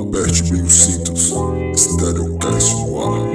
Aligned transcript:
Aperte 0.00 0.44
bem 0.44 0.62
os 0.62 0.72
cintos, 0.72 1.34
Stereocast 1.74 2.72
no 2.76 3.02
ar. 3.02 3.27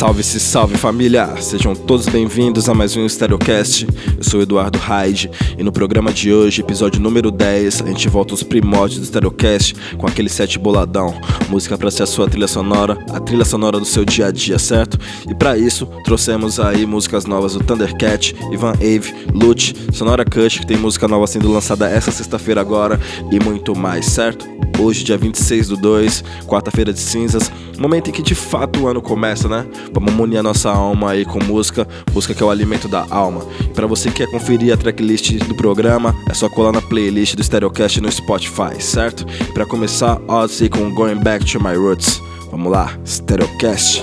Salve-se, 0.00 0.40
salve 0.40 0.78
família! 0.78 1.36
Sejam 1.42 1.74
todos 1.74 2.08
bem-vindos 2.08 2.70
a 2.70 2.74
mais 2.74 2.96
um 2.96 3.06
Stereocast. 3.06 3.86
Eu 4.16 4.24
sou 4.24 4.40
Eduardo 4.40 4.78
Hyde 4.78 5.30
e 5.58 5.62
no 5.62 5.70
programa 5.70 6.10
de 6.10 6.32
hoje, 6.32 6.62
episódio 6.62 6.98
número 7.02 7.30
10, 7.30 7.82
a 7.82 7.86
gente 7.88 8.08
volta 8.08 8.32
aos 8.32 8.42
primórdios 8.42 8.98
do 9.00 9.04
Stereocast 9.04 9.76
com 9.98 10.06
aquele 10.06 10.30
set 10.30 10.58
boladão. 10.58 11.14
Música 11.50 11.76
para 11.76 11.90
ser 11.90 12.04
a 12.04 12.06
sua 12.06 12.26
trilha 12.26 12.48
sonora, 12.48 12.96
a 13.12 13.20
trilha 13.20 13.44
sonora 13.44 13.78
do 13.78 13.84
seu 13.84 14.02
dia 14.02 14.28
a 14.28 14.30
dia, 14.30 14.58
certo? 14.58 14.98
E 15.28 15.34
para 15.34 15.58
isso, 15.58 15.84
trouxemos 16.02 16.58
aí 16.58 16.86
músicas 16.86 17.26
novas 17.26 17.52
do 17.52 17.62
Thundercat, 17.62 18.34
Ivan 18.50 18.72
Ave, 18.76 19.12
Lute, 19.34 19.74
Sonora 19.92 20.24
Kush, 20.24 20.60
que 20.60 20.66
tem 20.66 20.78
música 20.78 21.06
nova 21.06 21.26
sendo 21.26 21.52
lançada 21.52 21.86
essa 21.86 22.10
sexta-feira 22.10 22.58
agora 22.58 22.98
e 23.30 23.38
muito 23.38 23.76
mais, 23.76 24.06
certo? 24.06 24.59
Hoje, 24.80 25.04
dia 25.04 25.18
26 25.18 25.68
do 25.68 25.76
2, 25.76 26.24
quarta-feira 26.46 26.90
de 26.90 27.00
cinzas, 27.00 27.52
momento 27.78 28.08
em 28.08 28.12
que 28.12 28.22
de 28.22 28.34
fato 28.34 28.80
o 28.80 28.88
ano 28.88 29.02
começa, 29.02 29.46
né? 29.46 29.66
Vamos 29.92 30.12
munir 30.14 30.38
a 30.38 30.42
nossa 30.42 30.70
alma 30.70 31.10
aí 31.10 31.24
com 31.26 31.38
música, 31.44 31.86
música 32.14 32.32
que 32.32 32.42
é 32.42 32.46
o 32.46 32.50
alimento 32.50 32.88
da 32.88 33.06
alma. 33.10 33.40
Para 33.74 33.86
você 33.86 34.08
que 34.08 34.16
quer 34.16 34.30
conferir 34.30 34.72
a 34.72 34.78
tracklist 34.78 35.32
do 35.44 35.54
programa, 35.54 36.14
é 36.30 36.32
só 36.32 36.48
colar 36.48 36.72
na 36.72 36.80
playlist 36.80 37.36
do 37.36 37.44
Stereocast 37.44 38.00
no 38.00 38.10
Spotify, 38.10 38.80
certo? 38.80 39.26
Para 39.52 39.66
começar, 39.66 40.18
Odyssey 40.26 40.70
com 40.70 40.90
Going 40.94 41.18
Back 41.18 41.44
to 41.44 41.62
My 41.62 41.74
Roots. 41.74 42.22
Vamos 42.50 42.72
lá, 42.72 42.98
Stereocast. 43.04 44.02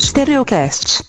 Stereocast. 0.00 1.02
Stereocast. 1.02 1.08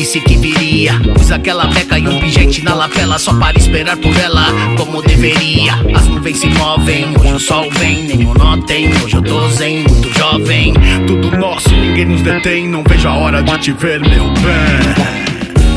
Disse 0.00 0.20
que 0.20 0.36
viria. 0.36 0.98
Pus 1.14 1.30
aquela 1.30 1.66
beca 1.66 1.98
e 1.98 2.08
um 2.08 2.18
pingente 2.18 2.64
na 2.64 2.74
lapela 2.74 3.18
só 3.18 3.32
para 3.34 3.56
esperar 3.58 3.96
por 3.96 4.16
ela, 4.16 4.46
como 4.76 5.02
deveria. 5.02 5.74
As 5.94 6.06
nuvens 6.08 6.38
se 6.38 6.46
movem, 6.46 7.14
hoje 7.18 7.34
o 7.34 7.38
sol 7.38 7.70
vem, 7.78 8.04
nenhum 8.04 8.34
notem. 8.34 8.90
Hoje 9.02 9.16
eu 9.16 9.22
tô 9.22 9.48
zen, 9.50 9.84
muito 9.88 10.12
jovem. 10.18 10.74
Tudo 11.06 11.36
nosso, 11.36 11.70
ninguém 11.70 12.06
nos 12.06 12.22
detém. 12.22 12.66
Não 12.66 12.82
vejo 12.82 13.08
a 13.08 13.14
hora 13.14 13.42
de 13.42 13.58
te 13.58 13.72
ver, 13.72 14.00
meu 14.00 14.24
bem. 14.24 14.80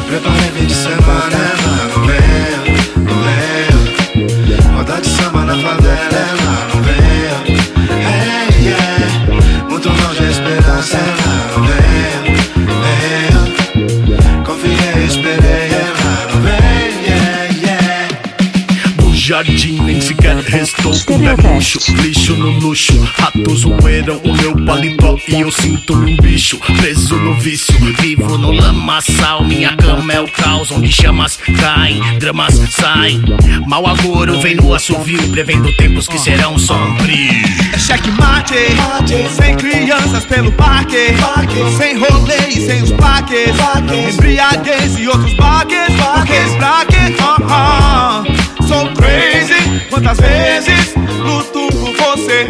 Preparei 0.07 0.50
fim 0.57 0.66
de 0.66 0.74
semana, 0.74 1.36
é 1.36 1.54
lá 1.68 1.88
no 1.98 2.06
Leo. 2.06 2.63
Roda 4.75 5.01
de 5.01 5.10
samba 5.10 5.45
na 5.45 5.56
favela, 5.57 6.12
jardim 19.44 19.81
nem 19.81 20.00
sequer 20.00 20.38
restou. 20.38 20.94
Um 21.10 21.54
luxo, 21.54 21.80
lixo 22.01 22.34
no 22.36 22.51
luxo. 22.60 22.98
Ratos 23.18 23.63
roeram 23.63 24.18
o 24.24 24.34
meu 24.34 24.56
paletó 24.66 25.18
e 25.28 25.42
eu 25.42 25.51
sinto 25.51 25.94
um 25.94 26.16
bicho. 26.18 26.57
Preso 26.78 27.16
no 27.18 27.40
vício, 27.40 27.75
vivo 28.00 28.38
no 28.38 28.51
lamaçal 28.51 29.44
Minha 29.44 29.75
cama 29.75 30.13
é 30.13 30.22
o 30.22 30.28
caos 30.28 30.72
onde 30.72 30.92
chamas 30.92 31.38
caem, 31.60 32.01
dramas 32.19 32.56
saem. 32.72 33.22
Mal 33.68 33.86
agouro 33.88 34.40
vem 34.40 34.56
no 34.56 34.74
assovio 34.74 35.30
prevendo 35.30 35.72
tempos 35.75 36.07
que 36.07 36.18
serão 36.18 36.57
sombrios. 36.57 37.44
É 37.74 37.78
checkmate, 37.78 38.56
sem 39.36 39.56
crianças 39.56 40.25
pelo 40.25 40.51
parque. 40.54 41.13
Sem 41.78 41.98
rolê 41.98 42.50
e 42.50 42.66
sem 42.66 42.84
os 42.84 42.92
paques 42.92 43.54
Embriaguez 44.13 44.98
e 44.98 45.07
outros 45.07 45.34
baques. 45.36 45.80
Porque 45.98 46.57
braque, 46.57 47.13
uh 47.19 47.38
-huh. 47.40 48.32
Quantas 49.94 50.18
vezes 50.18 50.95
luto 51.19 51.68
por 51.69 51.94
você 51.95 52.45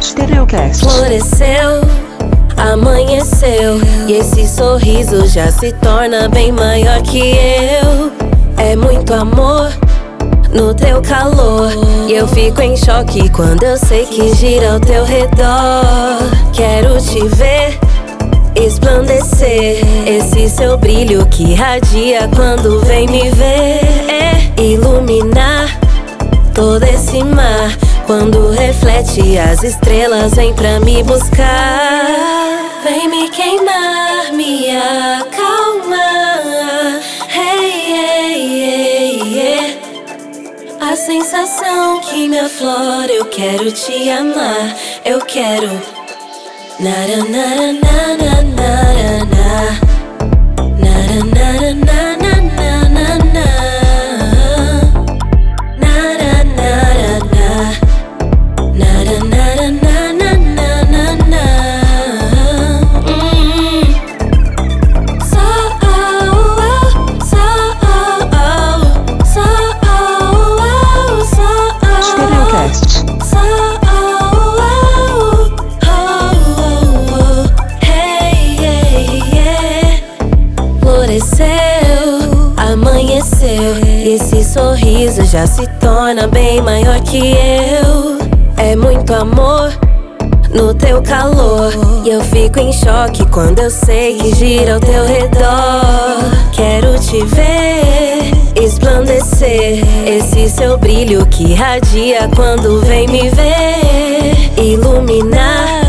Stereocast. 0.00 0.80
Floresceu, 0.80 1.82
amanheceu 2.56 3.78
E 4.08 4.14
esse 4.14 4.48
sorriso 4.48 5.26
já 5.26 5.50
se 5.52 5.70
torna 5.72 6.30
bem 6.30 6.50
maior 6.50 7.02
que 7.02 7.18
eu 7.18 8.10
É 8.56 8.74
muito 8.74 9.12
amor 9.12 9.70
no 10.52 10.74
teu 10.74 11.00
calor. 11.02 11.72
E 12.08 12.12
eu 12.12 12.28
fico 12.28 12.60
em 12.60 12.76
choque 12.76 13.28
quando 13.30 13.62
eu 13.62 13.76
sei 13.76 14.04
que 14.06 14.34
gira 14.34 14.74
ao 14.74 14.80
teu 14.80 15.04
redor. 15.04 16.16
Quero 16.52 16.98
te 17.00 17.26
ver 17.28 17.78
esplandecer. 18.54 19.80
Esse 20.06 20.48
seu 20.48 20.76
brilho 20.76 21.26
que 21.26 21.54
radia 21.54 22.28
quando 22.34 22.80
vem 22.80 23.06
me 23.08 23.30
ver. 23.30 23.80
É 24.08 24.62
iluminar 24.62 25.68
todo 26.54 26.82
esse 26.84 27.22
mar. 27.24 27.76
Quando 28.06 28.50
reflete 28.50 29.38
as 29.38 29.62
estrelas 29.62 30.34
vem 30.34 30.52
pra 30.54 30.80
me 30.80 31.02
buscar. 31.02 32.06
Vem 32.84 33.08
me 33.08 33.30
queimar, 33.30 34.32
me 34.32 34.70
acalmar 34.70 35.31
sensação 41.12 42.00
que 42.00 42.26
me 42.26 42.38
aflora 42.38 43.12
Eu 43.12 43.26
quero 43.26 43.70
te 43.70 44.08
amar, 44.08 44.74
eu 45.04 45.20
quero 45.20 45.68
Nara, 46.80 47.18
nara, 47.28 47.72
nara, 47.74 48.42
nara, 48.42 49.24
nara 49.26 49.92
Nara, 50.80 51.24
nara, 51.34 51.74
já 85.32 85.46
se 85.46 85.66
torna 85.80 86.28
bem 86.28 86.60
maior 86.60 87.00
que 87.00 87.16
eu. 87.16 88.18
É 88.62 88.76
muito 88.76 89.14
amor 89.14 89.72
no 90.50 90.74
teu 90.74 91.00
calor. 91.00 91.72
E 92.04 92.10
eu 92.10 92.20
fico 92.20 92.60
em 92.60 92.70
choque 92.70 93.24
quando 93.30 93.60
eu 93.60 93.70
sei 93.70 94.18
que 94.18 94.34
gira 94.34 94.74
ao 94.74 94.80
teu 94.80 95.06
redor. 95.06 95.80
Quero 96.52 96.98
te 96.98 97.24
ver 97.24 98.30
esplandecer. 98.62 99.82
Esse 100.06 100.50
seu 100.50 100.76
brilho 100.76 101.24
que 101.24 101.54
radia 101.54 102.28
quando 102.36 102.82
vem 102.82 103.08
me 103.08 103.30
ver. 103.30 104.62
Iluminar 104.62 105.80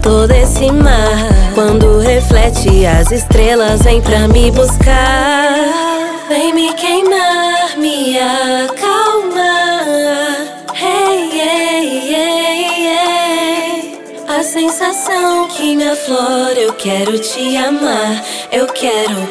todo 0.00 0.30
esse 0.30 0.72
mar. 0.72 1.28
Quando 1.54 1.98
reflete 1.98 2.86
as 2.86 3.12
estrelas, 3.12 3.82
vem 3.82 4.00
pra 4.00 4.26
me 4.26 4.50
buscar. 4.50 5.50
Vem 6.30 6.54
me 6.54 6.60
me 6.70 6.74
acalmar. 8.20 9.86
Hey, 10.74 11.30
hey, 11.32 12.14
hey, 12.14 12.64
hey. 12.86 13.98
A 14.28 14.42
sensação 14.42 15.48
que 15.48 15.76
me 15.76 15.88
aflora, 15.88 16.58
eu 16.58 16.72
quero 16.74 17.18
te 17.18 17.56
amar, 17.56 18.22
eu 18.52 18.66
quero. 18.66 19.28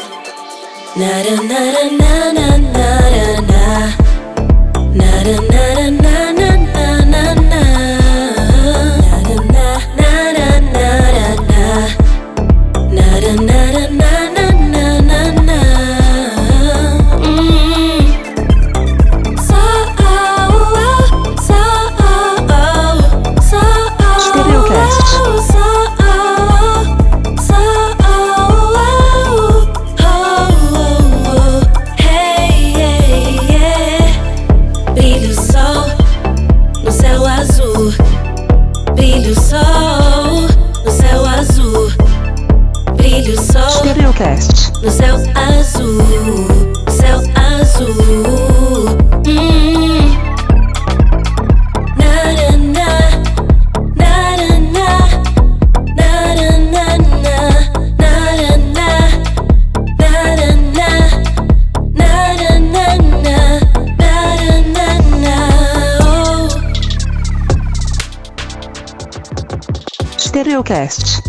Nara, 0.95 1.35
nara, 1.43 1.89
nara, 1.91 2.57
nara, 2.57 3.41
na. 3.41 4.09
Nara, 4.95 5.41
nara, 5.41 5.41
nara, 5.51 5.68
Showcast. 70.59 71.28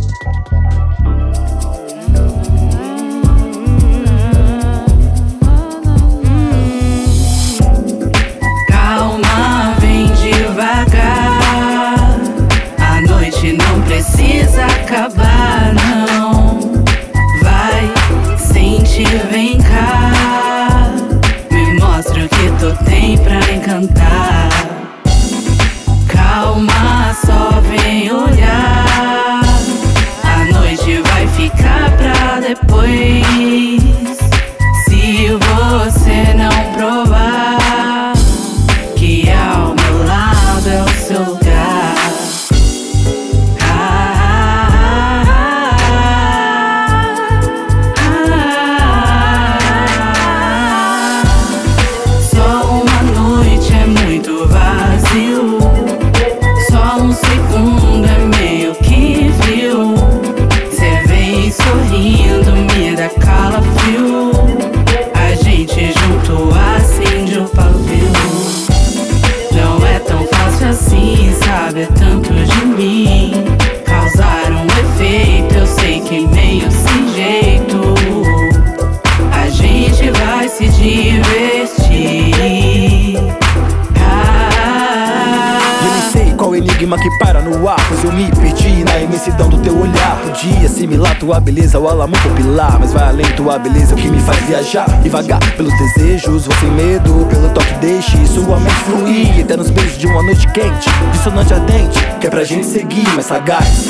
Nos 99.57 99.71
beijos 99.71 99.99
de 99.99 100.07
uma 100.07 100.23
noite 100.23 100.47
quente 100.53 100.89
Dissonante 101.13 101.53
ardente, 101.55 101.99
que 102.21 102.27
é 102.27 102.31
pra 102.31 102.45
gente 102.45 102.67
seguir 102.67 103.09
mais 103.15 103.27
sagaz 103.27 103.89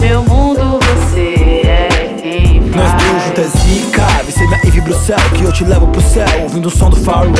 meu 0.00 0.22
mundo, 0.22 0.78
você 0.78 1.62
é 1.64 2.14
quem 2.22 2.60
Nós 2.60 2.90
faz. 2.90 3.02
dois 3.02 3.22
juntos 3.24 3.62
minha 4.48 4.60
Eve 4.64 4.80
Bruxel 4.80 5.16
Que 5.34 5.44
eu 5.44 5.52
te 5.52 5.64
levo 5.64 5.86
pro 5.88 6.00
céu. 6.00 6.26
Ouvindo 6.42 6.66
o 6.66 6.70
som 6.70 6.90
do 6.90 6.96
Pharrell 6.96 7.32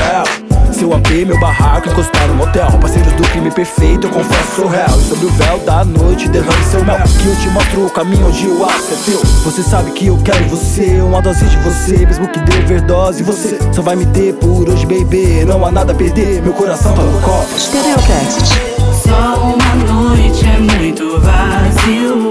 Seu 0.72 0.92
AP, 0.94 1.10
meu 1.26 1.38
barraco 1.40 1.88
Encostar 1.88 2.28
no 2.28 2.34
motel. 2.34 2.70
Parceiros 2.80 3.12
do 3.14 3.22
crime 3.30 3.50
perfeito 3.50 4.06
Eu 4.06 4.12
confesso 4.12 4.56
sou 4.56 4.68
réu. 4.68 4.86
E 4.86 5.08
sobre 5.08 5.26
o 5.26 5.30
véu 5.30 5.58
da 5.60 5.84
noite 5.84 6.28
Derrame 6.28 6.64
seu 6.64 6.84
mel. 6.84 6.96
Que 6.96 7.26
eu 7.26 7.36
te 7.36 7.48
mostro 7.48 7.86
o 7.86 7.90
caminho 7.90 8.28
Onde 8.28 8.46
o 8.46 8.64
aço 8.64 8.92
é 8.92 9.10
teu 9.10 9.20
Você 9.44 9.62
sabe 9.62 9.90
que 9.92 10.06
eu 10.06 10.18
quero 10.18 10.44
você 10.48 11.00
Uma 11.00 11.20
dose 11.20 11.44
de 11.44 11.56
você. 11.58 12.06
Mesmo 12.06 12.28
que 12.28 12.40
dê 12.40 12.62
overdose 12.62 13.22
Você 13.22 13.58
só 13.72 13.82
vai 13.82 13.96
me 13.96 14.06
ter 14.06 14.34
por 14.34 14.68
hoje, 14.68 14.86
baby. 14.86 15.44
Não 15.46 15.64
há 15.64 15.70
nada 15.70 15.92
a 15.92 15.94
perder 15.94 16.42
Meu 16.42 16.52
coração 16.52 16.94
tá 16.94 17.02
no 17.02 17.20
copo. 17.20 17.58
Stereocast. 17.58 18.68
Só 19.02 19.54
uma 19.54 19.74
noite 19.92 20.44
é 20.46 20.58
muito 20.58 21.20
vazio. 21.20 22.30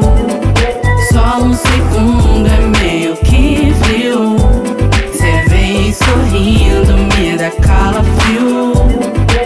Só 1.11 1.39
um 1.39 1.53
segundo 1.53 2.47
é 2.47 2.57
meio 2.59 2.76
sorrindo, 6.37 6.93
me 6.93 7.37
calafrio. 7.61 8.73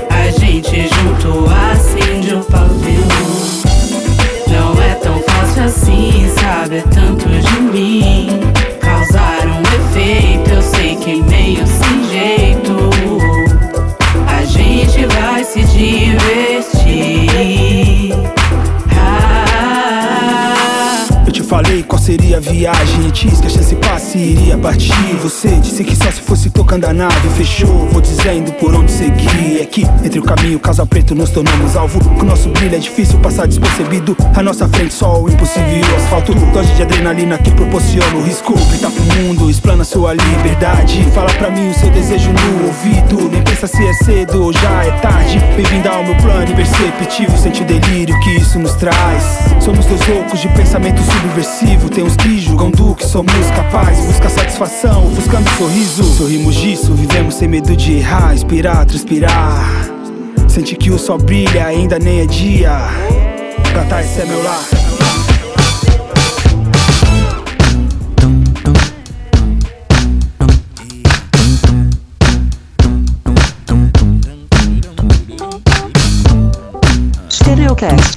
A 0.10 0.30
gente 0.32 0.88
junto 0.88 1.50
acende 1.50 2.36
o 2.36 2.44
pavio. 2.44 3.08
Não 4.48 4.82
é 4.82 4.96
tão 4.96 5.22
fácil 5.24 5.64
assim, 5.64 6.30
sabe? 6.40 6.78
É 6.78 6.82
tanto 6.82 7.30
de 7.30 7.62
mim. 7.62 8.31
Seria 22.12 22.38
a 22.38 22.39
viagem. 22.41 23.06
Antes 23.06 23.39
que 23.39 23.48
a 23.48 23.50
chance 23.50 23.75
passe 23.75 24.18
iria 24.18 24.58
partir. 24.58 24.91
Você 25.22 25.48
disse 25.56 25.82
que 25.84 25.96
só 25.96 26.12
se 26.12 26.22
fosse 26.22 26.50
tocando 26.50 26.86
a 26.86 26.94
nave. 26.94 27.30
Fechou, 27.38 27.88
vou 27.89 28.01
dizendo 28.01 28.51
por 28.53 28.75
onde 28.75 28.91
seguir. 28.91 29.62
Aqui, 29.62 29.86
entre 30.03 30.20
o 30.20 30.24
caminho 30.24 30.53
e 30.53 30.56
o 30.56 30.60
casal 30.60 30.86
preto 30.86 31.15
Nos 31.15 31.30
tornamos 31.30 31.77
alvo. 31.77 32.00
Com 32.15 32.25
nosso 32.25 32.50
brilho 32.50 32.75
é 32.75 32.80
difícil 32.80 33.18
passar 33.20 33.48
despercebido. 33.48 34.18
À 34.36 34.44
nossa 34.44 34.68
frente 34.68 34.94
só 34.94 35.22
o 35.22 35.30
impossível. 35.30 35.70
E 35.70 35.82
o 35.82 35.96
asfalto 35.96 36.34
Dose 36.51 36.74
de 36.74 36.82
adrenalina 36.82 37.38
que 37.38 37.51
proporciona 37.51 38.13
o 38.15 38.24
risco. 38.24 38.53
Grita 38.70 38.91
pro 38.91 39.03
mundo, 39.22 39.50
explana 39.50 39.86
sua 39.86 40.13
liberdade. 40.13 41.06
Fala 41.13 41.32
pra 41.34 41.50
mim 41.50 41.70
o 41.70 41.74
seu 41.74 41.89
desejo 41.91 42.30
no 42.34 42.68
ouvido. 42.68 43.30
Nem 43.32 43.41
pensa 43.41 43.68
se 43.68 43.86
é 43.86 43.94
cedo 43.94 44.44
ou 44.44 44.51
já 44.51 44.84
é 44.84 44.91
tarde. 45.00 45.39
Bem-vinda 45.56 45.89
ao 45.89 46.03
meu 46.03 46.15
plano 46.18 46.51
imperceptível. 46.51 47.38
Sente 47.38 47.62
o 47.62 47.65
delírio 47.65 48.20
que 48.20 48.32
isso 48.32 48.60
nos 48.60 48.74
traz. 48.74 49.24
Somos 49.62 49.86
dois 49.86 50.06
loucos 50.08 50.41
de 50.41 50.50
pensamento 50.50 51.01
subversivo 51.01 51.89
Tem 52.01 52.08
uns 52.10 52.15
que 52.15 52.39
julgam 52.39 52.72
do 52.72 52.96
que 52.96 53.05
somos 53.05 53.31
capazes 53.55 54.03
Busca 54.08 54.27
satisfação, 54.27 55.03
buscando 55.13 55.48
sorriso. 55.55 56.03
Sorrimos 56.03 56.55
disso, 56.55 56.96
vivemos 56.96 57.36
sem 57.36 57.48
medo 57.48 57.77
de 57.77 57.98
errar 57.98 58.34
Inspirar, 58.34 58.88
transpirar. 58.88 59.86
Sente 60.48 60.75
que 60.75 60.89
o 60.89 60.98
sol 60.98 61.20
brilha, 61.20 61.67
ainda 61.67 62.00
nem 62.00 62.22
é 62.22 62.25
dia. 62.25 62.72
Cantar 63.72 64.01
esse 64.01 64.20
é 64.20 64.25
meu 64.25 64.41
lar. 64.41 64.67
Stereocast. 77.29 78.11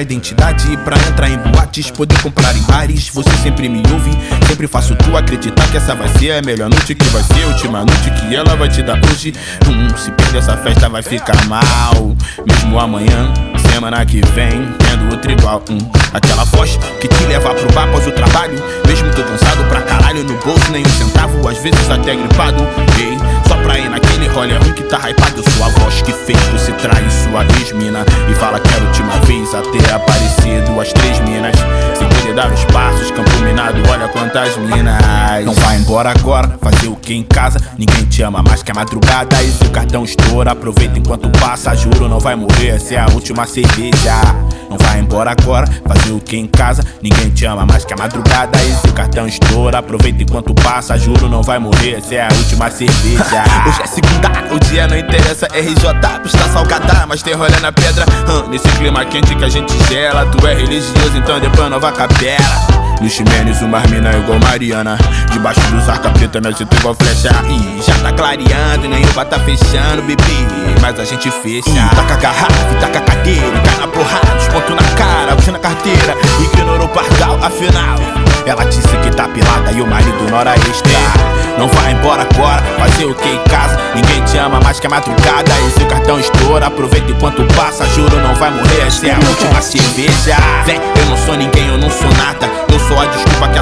A 0.00 0.02
identidade 0.02 0.76
Pra 0.78 0.96
entrar 1.08 1.28
em 1.28 1.38
boates, 1.38 1.90
poder 1.90 2.18
comprar 2.20 2.56
em 2.56 2.62
bares. 2.62 3.08
Você 3.08 3.30
sempre 3.42 3.68
me 3.68 3.82
ouve, 3.92 4.10
sempre 4.46 4.66
faço 4.66 4.94
tu 4.96 5.16
acreditar 5.16 5.66
Que 5.70 5.76
essa 5.76 5.94
vai 5.94 6.08
ser 6.18 6.32
a 6.32 6.42
melhor 6.42 6.68
noite 6.68 6.94
Que 6.94 7.04
vai 7.08 7.22
ser 7.22 7.44
a 7.44 7.48
última 7.48 7.84
noite 7.84 8.10
que 8.10 8.34
ela 8.34 8.56
vai 8.56 8.68
te 8.68 8.82
dar 8.82 8.98
hoje. 9.10 9.32
Hum, 9.68 9.96
Se 9.96 10.10
perder 10.12 10.38
essa 10.38 10.56
festa 10.56 10.88
vai 10.88 11.02
ficar 11.02 11.46
mal. 11.46 12.16
Mesmo 12.46 12.78
amanhã, 12.78 13.32
semana 13.72 14.04
que 14.04 14.20
vem 14.34 14.74
outro 15.10 15.30
igual, 15.30 15.62
hum. 15.70 15.78
Aquela 16.12 16.44
voz 16.44 16.78
que 17.00 17.08
te 17.08 17.24
leva 17.24 17.54
pro 17.54 17.72
bar 17.72 17.84
após 17.84 18.06
o 18.06 18.12
trabalho. 18.12 18.60
Mesmo 18.86 19.10
tô 19.14 19.22
cansado 19.22 19.64
pra 19.68 19.80
caralho 19.82 20.24
No 20.24 20.34
bolso 20.38 20.70
nem 20.72 20.84
um 20.84 20.90
centavo, 20.90 21.48
às 21.48 21.58
vezes 21.58 21.88
até 21.88 22.16
gripado. 22.16 22.66
Ei, 22.98 23.16
só 23.46 23.56
pra 23.56 23.78
ir 23.78 23.88
naquele 23.88 24.28
rolê 24.28 24.56
ruim 24.56 24.72
que 24.72 24.82
tá 24.84 24.98
hypado. 25.08 25.36
Eu 25.36 25.50
sou 25.52 25.64
a 25.64 25.68
voz 25.68 26.02
que 26.02 26.12
fez 26.12 26.38
você 26.48 26.72
trair 26.72 27.10
sua 27.10 27.44
ex-mina. 27.58 28.04
E 28.28 28.34
fala 28.34 28.58
que 28.58 28.68
era 28.74 28.84
a 28.84 28.86
última 28.86 29.16
vez 29.20 29.54
a 29.54 29.62
ter 29.62 29.92
aparecido 29.92 30.80
as 30.80 30.92
três 30.92 31.20
minas. 31.20 31.54
Sem 31.96 32.08
poder 32.08 32.34
dar 32.34 32.52
os 32.52 32.64
passos, 32.66 33.10
campo 33.10 33.30
minado, 33.44 33.80
olha 33.88 34.08
quantas 34.08 34.56
minas. 34.56 35.44
Não 35.44 35.54
vai 35.54 35.76
embora 35.76 36.10
agora, 36.10 36.58
fazer 36.60 36.88
o 36.88 36.96
que 36.96 37.14
em 37.14 37.22
casa? 37.22 37.58
Ninguém 37.78 38.04
te 38.04 38.22
ama 38.22 38.42
mais 38.42 38.62
que 38.62 38.70
a 38.70 38.74
madrugada. 38.74 39.42
E 39.42 39.50
se 39.50 39.64
o 39.64 39.70
cartão 39.70 40.04
estoura, 40.04 40.52
aproveita 40.52 40.98
enquanto 40.98 41.30
passa. 41.38 41.74
Juro, 41.74 42.08
não 42.08 42.18
vai 42.18 42.34
morrer, 42.34 42.68
essa 42.70 42.94
é 42.94 42.98
a 42.98 43.06
última 43.10 43.46
cerveja. 43.46 44.20
Não 44.68 44.78
vai 44.78 44.99
embora 45.00 45.30
agora, 45.32 45.66
fazer 45.86 46.12
o 46.12 46.20
que 46.20 46.36
em 46.36 46.46
casa 46.46 46.82
Ninguém 47.02 47.30
te 47.30 47.46
ama 47.46 47.64
mais 47.64 47.84
que 47.84 47.94
a 47.94 47.96
madrugada. 47.96 48.58
E 48.62 48.72
se 48.74 48.86
o 48.86 48.92
cartão 48.92 49.26
estoura, 49.26 49.78
aproveita 49.78 50.22
enquanto 50.22 50.54
passa. 50.54 50.98
Juro, 50.98 51.28
não 51.28 51.42
vai 51.42 51.58
morrer, 51.58 51.96
essa 51.96 52.14
é 52.14 52.20
a 52.22 52.28
última 52.32 52.70
cerveja. 52.70 53.24
Hoje 53.66 53.82
é 53.82 53.86
segunda, 53.86 54.54
o 54.54 54.58
dia 54.58 54.86
não 54.86 54.98
interessa. 54.98 55.46
RJ, 55.46 56.20
pista 56.22 56.48
salgada, 56.52 57.06
mas 57.06 57.22
tem 57.22 57.34
rolê 57.34 57.58
na 57.60 57.72
pedra. 57.72 58.04
Hum, 58.28 58.50
Nesse 58.50 58.68
clima 58.70 59.04
quente 59.04 59.34
que 59.34 59.44
a 59.44 59.48
gente 59.48 59.72
gela 59.88 60.26
Tu 60.26 60.46
é 60.46 60.54
religioso, 60.54 61.16
então 61.16 61.40
depois 61.40 61.70
nova 61.70 61.90
capela 61.92 62.89
Ximenes, 63.08 63.62
uma 63.62 63.80
mina 63.88 64.10
é 64.10 64.18
igual 64.18 64.38
Mariana. 64.40 64.98
Debaixo 65.32 65.60
dos 65.70 65.88
arca 65.88 66.10
preta, 66.10 66.40
nós 66.40 66.60
entra 66.60 66.78
igual 66.78 66.94
flecha. 66.94 67.30
e 67.48 67.82
já 67.82 67.94
tá 67.98 68.12
clareando, 68.12 68.88
nem 68.88 69.04
o 69.04 69.08
tá 69.08 69.38
fechando, 69.40 70.02
bebê. 70.02 70.22
Mas 70.80 70.98
a 70.98 71.04
gente 71.04 71.30
fecha. 71.30 71.70
tá 71.70 71.96
taca 71.96 72.14
a 72.14 72.16
garrafa, 72.16 72.74
taca 72.80 72.98
a 72.98 73.02
cadeira, 73.02 73.60
cai 73.64 73.76
na 73.78 73.88
porrada, 73.88 74.36
desconto 74.36 74.74
na 74.74 74.82
cara, 74.96 75.36
puxa 75.36 75.52
na 75.52 75.58
carteira. 75.58 76.16
Ignorou 76.40 76.86
o 76.86 76.88
pardal, 76.88 77.38
afinal. 77.42 77.96
Ela 78.46 78.64
disse 78.64 78.88
que 79.02 79.10
tá 79.10 79.28
pilada 79.28 79.70
e 79.72 79.80
o 79.80 79.86
marido 79.86 80.28
nora 80.30 80.54
extra. 80.54 80.90
Não 81.58 81.68
vai 81.68 81.92
embora 81.92 82.22
agora, 82.22 82.62
fazer 82.78 83.04
o 83.04 83.14
que 83.14 83.28
em 83.28 83.42
casa? 83.44 83.78
Ninguém 83.94 84.22
te 84.24 84.38
ama 84.38 84.60
mais 84.60 84.80
que 84.80 84.86
a 84.86 84.90
madrugada. 84.90 85.52
E 85.66 85.70
seu 85.78 85.86
cartão 85.86 86.18
estoura, 86.18 86.66
aproveita 86.66 87.10
enquanto 87.10 87.44
passa. 87.54 87.86
Juro, 87.90 88.16
não 88.20 88.34
vai 88.34 88.50
morrer, 88.50 88.86
essa 88.86 89.06
é 89.06 89.12
a 89.12 89.18
última 89.18 89.60
cerveja. 89.60 90.36
Vem, 90.64 90.76
eu 90.76 91.06
não 91.06 91.16
sou 91.16 91.36
ninguém, 91.36 91.68
eu 91.68 91.78
não 91.78 91.90
sou 91.90 92.08
nada. 92.08 92.19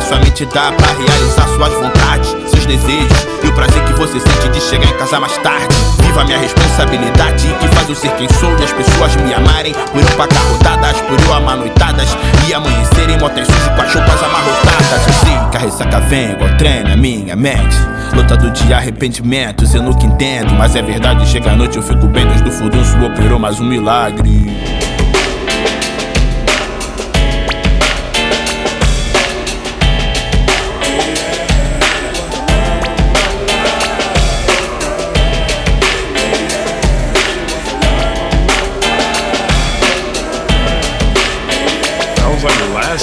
Essa 0.09 0.21
mente 0.21 0.47
dá 0.47 0.73
pra 0.73 0.87
realizar 0.87 1.47
suas 1.49 1.71
vontades, 1.75 2.31
seus 2.51 2.65
desejos 2.65 3.27
e 3.45 3.47
o 3.47 3.53
prazer 3.53 3.85
que 3.85 3.93
você 3.93 4.19
sente 4.19 4.49
de 4.49 4.59
chegar 4.59 4.87
em 4.87 4.97
casa 4.97 5.21
mais 5.21 5.37
tarde. 5.37 5.77
Viva 6.01 6.25
minha 6.25 6.39
responsabilidade 6.39 7.47
que 7.61 7.69
faz 7.69 7.87
eu 7.91 7.95
ser 7.95 8.11
quem 8.13 8.27
sou 8.41 8.51
e 8.59 8.65
as 8.65 8.73
pessoas 8.73 9.15
me 9.17 9.35
amarem 9.35 9.75
por 9.75 10.01
eu 10.01 10.17
pagar 10.17 10.41
rodadas, 10.51 10.99
por 11.03 11.21
eu 11.21 11.35
amar 11.35 11.59
noitadas 11.59 12.17
e 12.49 12.55
amanhecerem 12.55 13.19
motéis 13.19 13.47
sujo 13.49 13.71
com 13.77 13.83
as 13.83 13.95
roupas 13.95 14.23
amarrotadas. 14.23 15.07
Eu 15.09 15.13
sei 15.13 15.51
que 15.51 15.57
a 15.59 15.61
ressaca 15.61 16.01
vem 16.01 16.33
igual 16.33 16.57
treina 16.57 16.97
minha 16.97 17.37
mente. 17.37 17.77
Lotado 18.17 18.51
de 18.51 18.73
arrependimentos, 18.73 19.75
eu 19.75 19.83
nunca 19.83 20.07
entendo, 20.07 20.55
mas 20.55 20.75
é 20.75 20.81
verdade. 20.81 21.29
Chega 21.29 21.51
a 21.51 21.55
noite 21.55 21.77
eu 21.77 21.83
fico 21.83 22.07
bem, 22.07 22.27
Deus 22.29 22.41
do 22.41 22.51
furdunço 22.51 22.97
operou 23.05 23.39
mais 23.39 23.61
um 23.61 23.65
milagre. 23.67 24.57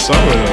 summer. 0.06 0.45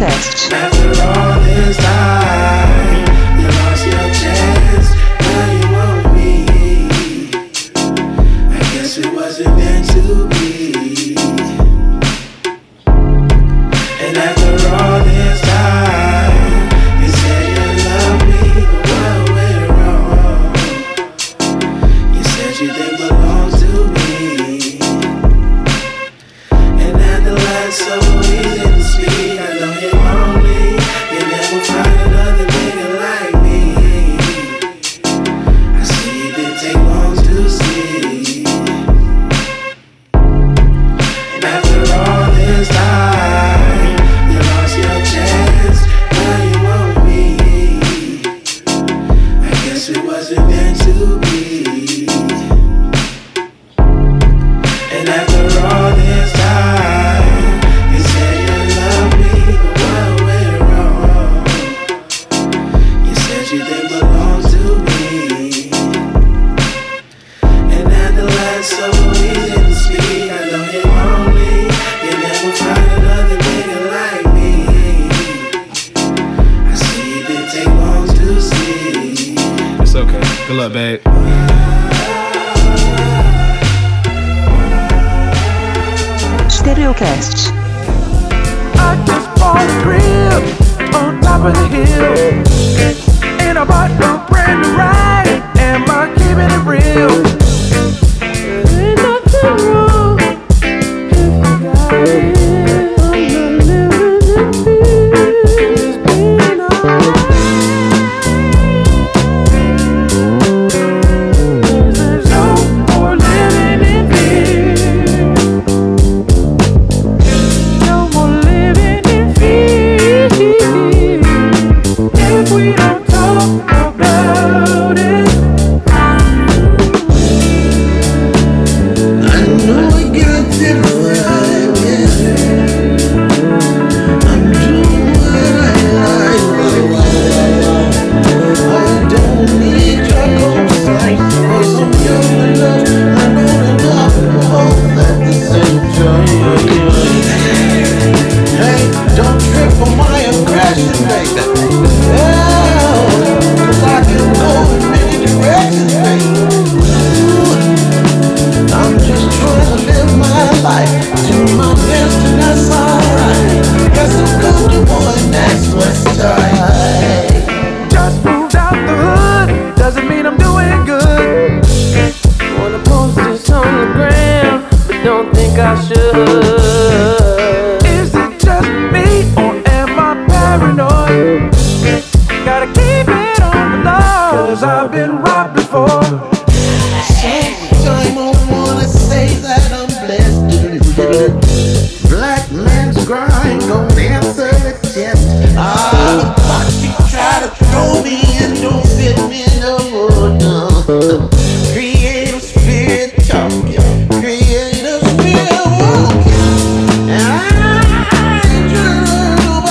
Podcast. 0.00 1.19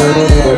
Yeah. 0.10 0.49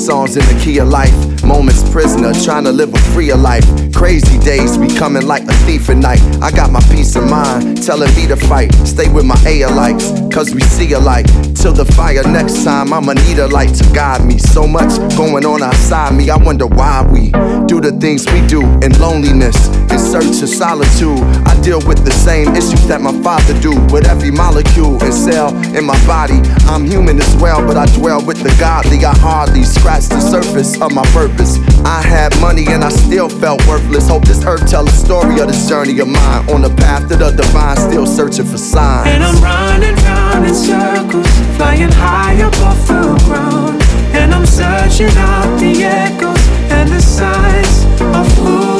songs 0.00 0.36
in 0.36 0.44
the 0.46 0.60
key 0.64 0.78
of 0.78 0.88
life. 0.88 1.14
Moments 1.44 1.88
prisoner, 1.90 2.32
trying 2.32 2.64
to 2.64 2.72
live 2.72 2.92
a 2.94 2.98
freer 3.12 3.36
life. 3.36 3.64
Crazy 3.92 4.38
days 4.38 4.78
becoming 4.78 5.26
like 5.26 5.42
a 5.44 5.52
thief 5.66 5.90
at 5.90 5.98
night. 5.98 6.20
I 6.40 6.50
got 6.50 6.70
my 6.70 6.80
peace 6.90 7.14
of 7.16 7.28
mind, 7.28 7.82
telling 7.82 8.12
me 8.14 8.26
to 8.28 8.36
fight. 8.36 8.72
Stay 8.86 9.08
with 9.12 9.26
my 9.26 9.36
A 9.46 9.60
alikes, 9.60 10.32
cause 10.32 10.54
we 10.54 10.62
see 10.62 10.92
alike. 10.92 11.26
Until 11.60 11.84
the 11.84 11.92
fire 11.92 12.22
next 12.22 12.64
time. 12.64 12.90
I'ma 12.90 13.12
need 13.12 13.38
a 13.38 13.46
light 13.46 13.74
to 13.74 13.84
guide 13.92 14.24
me. 14.24 14.38
So 14.38 14.66
much 14.66 14.96
going 15.14 15.44
on 15.44 15.62
outside 15.62 16.14
me. 16.14 16.30
I 16.30 16.38
wonder 16.38 16.66
why 16.66 17.02
we 17.04 17.32
do 17.68 17.82
the 17.82 17.92
things 18.00 18.24
we 18.32 18.40
do 18.46 18.62
in 18.80 18.98
loneliness, 18.98 19.68
in 19.92 19.98
search 19.98 20.40
of 20.40 20.48
solitude. 20.48 21.20
I 21.44 21.60
deal 21.60 21.78
with 21.84 22.02
the 22.02 22.12
same 22.12 22.56
issues 22.56 22.88
that 22.88 23.02
my 23.02 23.12
father 23.20 23.52
do 23.60 23.76
with 23.92 24.08
every 24.08 24.30
molecule 24.30 25.04
and 25.04 25.12
cell 25.12 25.54
in 25.76 25.84
my 25.84 26.00
body. 26.06 26.40
I'm 26.64 26.86
human 26.86 27.20
as 27.20 27.36
well, 27.36 27.60
but 27.60 27.76
I 27.76 27.84
dwell 27.92 28.24
with 28.24 28.42
the 28.42 28.56
godly. 28.58 29.04
I 29.04 29.12
hardly 29.18 29.64
scratch 29.64 30.08
the 30.08 30.20
surface 30.20 30.80
of 30.80 30.92
my 30.92 31.04
purpose. 31.12 31.58
I 31.84 32.00
had 32.00 32.32
money 32.40 32.68
and 32.68 32.82
I 32.82 32.88
still 32.88 33.28
felt 33.28 33.60
worthless. 33.68 34.08
Hope 34.08 34.24
this 34.24 34.42
earth 34.46 34.66
tell 34.66 34.88
a 34.88 34.92
story 34.92 35.38
of 35.40 35.48
this 35.48 35.68
journey 35.68 36.00
of 36.00 36.08
mine 36.08 36.48
on 36.48 36.62
the 36.62 36.70
path 36.70 37.06
to 37.10 37.16
the 37.16 37.32
divine, 37.32 37.76
still 37.76 38.06
searching 38.06 38.46
for 38.46 38.56
signs. 38.56 39.08
And 39.08 39.22
I'm 39.22 39.36
running 39.44 39.96
round 40.06 40.46
in 40.46 40.54
circles 40.54 41.49
flying 41.56 41.92
high 41.92 42.34
above 42.34 42.86
the 42.86 43.02
ground. 43.26 43.82
And 44.14 44.34
I'm 44.34 44.46
searching 44.46 45.16
out 45.16 45.58
the 45.58 45.84
echoes 45.84 46.46
and 46.70 46.88
the 46.88 47.00
signs 47.00 47.84
of 48.00 48.26
who. 48.38 48.79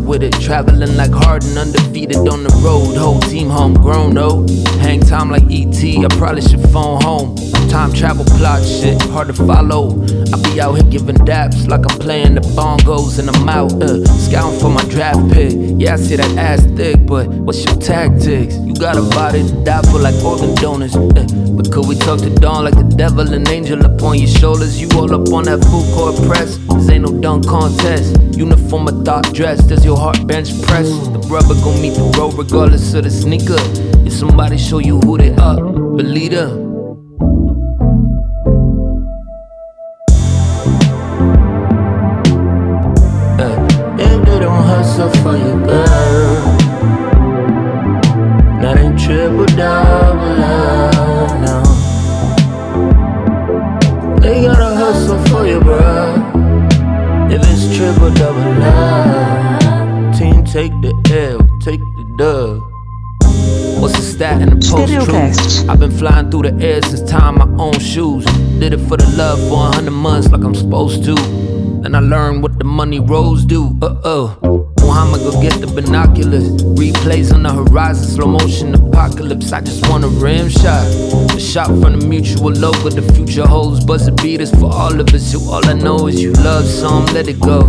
With 0.00 0.22
it. 0.22 0.32
Traveling 0.40 0.96
like 0.96 1.12
Harden, 1.12 1.56
undefeated 1.58 2.16
on 2.28 2.42
the 2.44 2.60
road. 2.64 2.96
Whole 2.96 3.20
team 3.20 3.48
homegrown, 3.48 4.14
though. 4.14 4.46
Hang 4.80 5.00
time 5.00 5.30
like 5.30 5.44
ET, 5.50 5.82
I 5.82 6.08
probably 6.16 6.42
should 6.42 6.60
phone 6.70 7.00
home. 7.02 7.51
Time 7.72 7.90
travel 7.94 8.26
plot 8.36 8.62
shit, 8.62 9.00
hard 9.04 9.28
to 9.28 9.32
follow. 9.32 10.02
I 10.30 10.36
be 10.42 10.60
out 10.60 10.74
here 10.74 10.90
giving 10.90 11.16
daps 11.16 11.68
like 11.68 11.90
I'm 11.90 11.98
playing 11.98 12.34
the 12.34 12.42
bongos 12.42 13.18
and 13.18 13.30
I'm 13.30 13.48
out, 13.48 13.72
uh, 13.82 14.04
scouting 14.18 14.60
for 14.60 14.68
my 14.68 14.84
draft 14.90 15.32
pick. 15.32 15.54
Yeah, 15.80 15.94
I 15.94 15.96
see 15.96 16.16
that 16.16 16.36
ass 16.36 16.66
thick, 16.76 17.06
but 17.06 17.28
what's 17.28 17.64
your 17.64 17.74
tactics? 17.76 18.56
You 18.56 18.74
got 18.74 18.98
a 18.98 19.02
body 19.16 19.48
to 19.48 19.64
die 19.64 19.80
for 19.90 19.98
like 19.98 20.22
organ 20.22 20.54
donors. 20.56 20.94
Uh, 20.94 21.24
but 21.56 21.72
could 21.72 21.88
we 21.88 21.96
talk 21.96 22.20
to 22.20 22.28
dawn 22.28 22.64
like 22.64 22.76
the 22.76 22.84
devil 22.94 23.32
and 23.32 23.48
angel 23.48 23.82
upon 23.86 24.18
your 24.18 24.28
shoulders? 24.28 24.78
You 24.78 24.90
all 24.94 25.08
up 25.14 25.32
on 25.32 25.44
that 25.44 25.64
full 25.64 25.88
court 25.96 26.14
press. 26.28 26.58
This 26.76 26.90
ain't 26.90 27.10
no 27.10 27.20
dunk 27.22 27.46
contest. 27.46 28.20
Uniform 28.36 28.86
of 28.88 29.02
thought 29.06 29.32
dress, 29.32 29.64
does 29.64 29.82
your 29.82 29.96
heart 29.96 30.26
bench 30.26 30.50
press? 30.60 30.90
The 31.08 31.26
rubber 31.30 31.54
gon' 31.64 31.80
meet 31.80 31.94
the 31.94 32.04
road 32.18 32.34
regardless 32.34 32.92
of 32.92 33.04
the 33.04 33.10
sneaker. 33.10 33.56
If 34.04 34.12
somebody 34.12 34.58
show 34.58 34.78
you 34.78 35.00
who 35.00 35.16
they 35.16 35.34
up, 35.36 35.56
believe 35.96 36.32
them. 36.32 36.61
Flying 66.02 66.28
through 66.32 66.42
the 66.42 66.66
air 66.66 66.82
since 66.82 67.08
tying 67.08 67.36
my 67.36 67.46
own 67.62 67.78
shoes. 67.78 68.24
Did 68.58 68.72
it 68.72 68.80
for 68.88 68.96
the 68.96 69.06
love 69.16 69.38
for 69.48 69.68
a 69.68 69.76
hundred 69.76 69.92
months 69.92 70.28
like 70.32 70.42
I'm 70.42 70.54
supposed 70.54 71.04
to. 71.04 71.14
And 71.84 71.96
I 71.96 72.00
learned 72.00 72.42
what 72.42 72.58
the 72.58 72.64
money 72.64 72.98
rolls 72.98 73.44
do. 73.44 73.78
Uh 73.80 73.94
oh. 74.02 74.72
Muhammad 74.80 75.20
go 75.20 75.40
get 75.40 75.60
the 75.60 75.68
binoculars. 75.68 76.48
Replays 76.80 77.32
on 77.32 77.44
the 77.44 77.52
horizon, 77.52 78.04
slow 78.14 78.26
motion 78.26 78.74
apocalypse. 78.74 79.52
I 79.52 79.60
just 79.60 79.88
want 79.88 80.02
a 80.02 80.08
rim 80.08 80.48
shot. 80.48 80.84
A 81.36 81.38
shot 81.38 81.68
from 81.68 82.00
the 82.00 82.04
mutual 82.04 82.50
logo. 82.50 82.90
The 82.90 83.02
future 83.14 83.46
holds 83.46 83.84
buzzer 83.84 84.10
beaters 84.10 84.50
for 84.50 84.72
all 84.74 85.00
of 85.00 85.08
us. 85.14 85.32
Who 85.32 85.38
all 85.52 85.64
I 85.64 85.74
know 85.74 86.08
is 86.08 86.20
you 86.20 86.32
love 86.32 86.64
some, 86.64 87.04
let 87.14 87.28
it 87.28 87.38
go. 87.38 87.60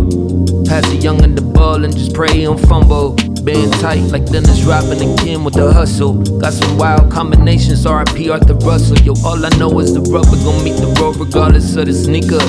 Pass 0.66 0.84
the 0.88 0.98
young 1.00 1.22
and 1.22 1.38
the 1.38 1.42
ball 1.42 1.84
and 1.84 1.96
just 1.96 2.12
pray 2.14 2.42
don't 2.42 2.58
fumble. 2.58 3.16
Being 3.44 3.70
tight 3.72 4.00
like 4.10 4.24
Dennis 4.24 4.62
Robin 4.64 5.16
Kim 5.18 5.44
with 5.44 5.52
the 5.54 5.70
hustle. 5.70 6.14
Got 6.40 6.54
some 6.54 6.78
wild 6.78 7.12
combinations, 7.12 7.84
RIP 7.84 8.30
Arthur 8.30 8.54
Russell. 8.54 8.98
Yo, 9.00 9.12
all 9.22 9.44
I 9.44 9.50
know 9.58 9.80
is 9.80 9.92
the 9.92 10.00
rubber 10.00 10.36
gon' 10.42 10.64
meet 10.64 10.76
the 10.76 10.86
road 10.98 11.16
regardless 11.16 11.76
of 11.76 11.84
the 11.84 11.92
sneaker. 11.92 12.40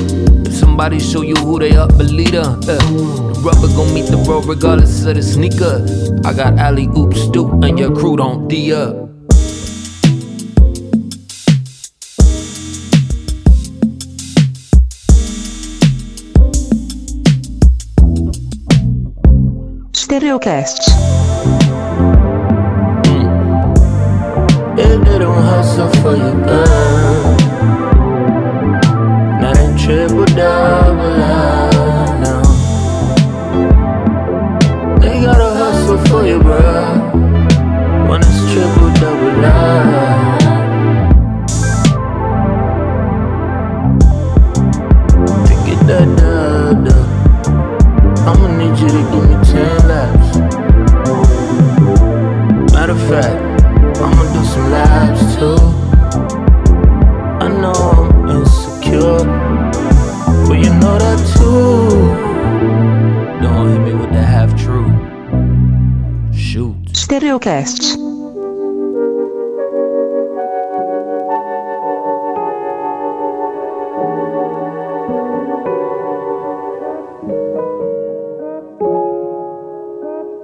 If 0.47 0.55
somebody 0.55 0.99
show 0.99 1.21
you 1.21 1.35
who 1.35 1.59
they 1.59 1.75
up, 1.75 1.97
believe 1.97 2.31
them. 2.31 2.59
Uh, 2.61 2.77
the 2.77 3.41
rubber 3.43 3.67
gon' 3.75 3.93
meet 3.93 4.05
the 4.05 4.23
road 4.25 4.45
regardless 4.45 5.03
of 5.03 5.15
the 5.15 5.23
sneaker. 5.23 5.85
I 6.23 6.33
got 6.33 6.57
alley 6.57 6.87
oops, 6.97 7.19
stoop, 7.23 7.51
and 7.63 7.77
your 7.77 7.93
crew 7.93 8.15
don't 8.15 8.47
D 8.47 8.71
up. 8.71 9.04
They 24.77 25.19
don't 25.19 25.43
hustle 25.43 25.89
for 26.01 26.15
you, 26.15 26.33
girl, 26.45 27.37
triple 29.77 30.25
double 30.25 30.84
Stereocast. 67.45 67.97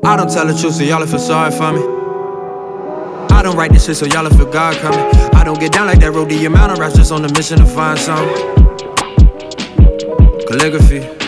I 0.04 0.18
don't 0.18 0.30
tell 0.30 0.46
the 0.46 0.58
truth, 0.60 0.76
so 0.76 0.84
y'all 0.84 1.06
feel 1.08 1.20
sorry 1.20 1.52
for 1.52 1.72
me. 1.72 1.82
I 3.34 3.42
don't 3.42 3.56
write 3.56 3.72
this 3.72 3.86
shit, 3.86 3.98
so 3.98 4.06
y'all 4.06 4.30
feel 4.30 4.52
God 4.52 4.76
coming. 4.78 5.00
I 5.34 5.44
don't 5.44 5.60
get 5.60 5.72
down 5.72 5.88
like 5.88 6.00
that 6.02 6.12
road, 6.12 6.30
the 6.30 6.46
amount 6.46 6.72
of 6.74 6.78
raps 6.78 6.96
just 6.96 7.12
on 7.12 7.26
a 7.26 7.34
mission 7.34 7.58
to 7.58 7.66
find 7.66 7.98
something. 7.98 8.36
Calligraphy. 10.48 11.21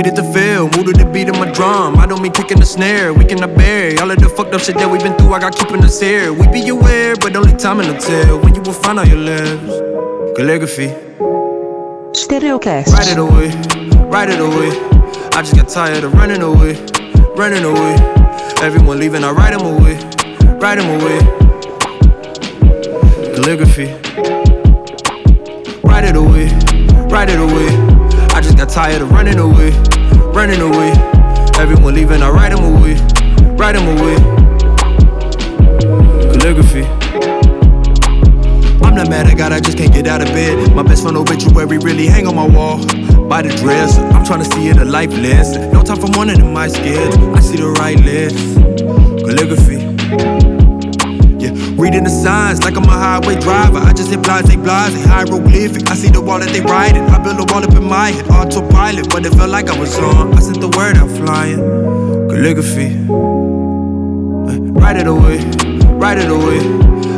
Needed 0.00 0.16
to 0.16 0.32
feel, 0.32 0.62
moved 0.62 0.86
to 0.86 0.92
the 0.94 1.04
beat 1.12 1.28
of 1.28 1.36
my 1.36 1.50
drum. 1.52 1.98
I 1.98 2.06
don't 2.06 2.22
mean 2.22 2.32
kicking 2.32 2.58
the 2.58 2.64
snare, 2.64 3.12
we 3.12 3.26
cannot 3.26 3.54
bear 3.54 4.00
all 4.00 4.10
of 4.10 4.16
the 4.16 4.30
fucked 4.30 4.54
up 4.54 4.62
shit 4.62 4.76
that 4.76 4.90
we 4.90 4.96
been 4.96 5.14
through. 5.18 5.34
I 5.34 5.40
got 5.40 5.54
keeping 5.54 5.84
us 5.84 6.00
here. 6.00 6.32
We 6.32 6.48
be 6.48 6.66
aware, 6.70 7.16
but 7.16 7.36
only 7.36 7.54
time 7.58 7.76
will 7.76 7.94
tell 7.98 8.40
when 8.40 8.54
you 8.54 8.62
will 8.62 8.72
find 8.72 8.98
out 8.98 9.08
your 9.08 9.18
lives. 9.18 9.60
Calligraphy. 10.38 10.88
Stereocast. 12.16 12.86
Write 12.88 13.08
it 13.12 13.18
away, 13.18 13.52
write 14.08 14.30
it 14.30 14.40
away. 14.40 14.70
I 15.36 15.42
just 15.42 15.54
got 15.54 15.68
tired 15.68 16.02
of 16.02 16.14
running 16.14 16.40
away, 16.40 16.80
running 17.36 17.64
away. 17.64 17.92
Everyone 18.62 18.98
leaving, 18.98 19.22
I 19.22 19.32
write 19.32 19.52
them 19.52 19.66
away, 19.66 20.00
write 20.56 20.78
them 20.78 20.88
away. 20.96 21.20
Calligraphy. 23.36 23.92
Write 25.84 26.04
it 26.04 26.16
away, 26.16 26.48
write 27.10 27.28
it 27.28 27.38
away. 27.38 27.89
I 28.40 28.42
just 28.42 28.56
got 28.56 28.70
tired 28.70 29.02
of 29.02 29.10
running 29.10 29.38
away, 29.38 29.68
running 30.32 30.62
away. 30.62 30.92
Everyone 31.60 31.94
leaving, 31.94 32.22
I 32.22 32.30
write 32.30 32.56
them 32.56 32.64
away, 32.64 32.94
write 33.56 33.74
them 33.74 33.86
away. 33.98 34.16
Calligraphy. 36.32 36.84
I'm 38.82 38.94
not 38.94 39.10
mad 39.10 39.26
at 39.26 39.36
God, 39.36 39.52
I 39.52 39.60
just 39.60 39.76
can't 39.76 39.92
get 39.92 40.06
out 40.06 40.22
of 40.22 40.28
bed. 40.28 40.74
My 40.74 40.82
best 40.82 41.02
friend 41.02 41.18
obituary 41.18 41.76
really 41.76 42.06
hang 42.06 42.26
on 42.26 42.34
my 42.34 42.48
wall. 42.48 42.78
By 43.28 43.42
the 43.42 43.54
dress, 43.56 43.98
I'm 43.98 44.24
trying 44.24 44.42
to 44.42 44.50
see 44.52 44.68
it 44.68 44.78
a 44.78 44.86
life 44.86 45.10
lesson. 45.10 45.70
No 45.70 45.82
time 45.82 46.00
for 46.00 46.08
morning 46.08 46.40
in 46.40 46.50
my 46.50 46.68
schedule. 46.68 47.36
I 47.36 47.40
see 47.40 47.58
the 47.58 47.68
right 47.68 48.00
list. 48.00 48.38
calligraphy. 49.22 49.89
Reading 51.80 52.04
the 52.04 52.10
signs 52.10 52.62
like 52.62 52.76
I'm 52.76 52.84
a 52.84 52.88
highway 52.88 53.40
driver. 53.40 53.78
I 53.78 53.94
just 53.94 54.10
hit 54.10 54.22
blase, 54.22 54.54
blase, 54.54 55.02
hieroglyphic. 55.06 55.90
I 55.90 55.94
see 55.94 56.10
the 56.10 56.20
wall 56.20 56.38
that 56.38 56.50
they 56.50 56.60
writing. 56.60 57.04
I 57.04 57.16
build 57.24 57.40
a 57.40 57.50
wall 57.50 57.64
up 57.64 57.72
in 57.74 57.84
my 57.84 58.10
head, 58.10 58.28
autopilot, 58.28 59.08
but 59.08 59.24
it 59.24 59.32
felt 59.32 59.48
like 59.48 59.70
I 59.70 59.78
was 59.80 59.98
on. 59.98 60.34
I 60.34 60.40
sent 60.40 60.60
the 60.60 60.68
word 60.68 60.98
out 60.98 61.08
flying, 61.08 61.56
calligraphy. 62.28 63.00
Write 64.76 64.98
it 64.98 65.06
away, 65.06 65.40
write 65.96 66.18
it 66.18 66.30
away. 66.30 66.60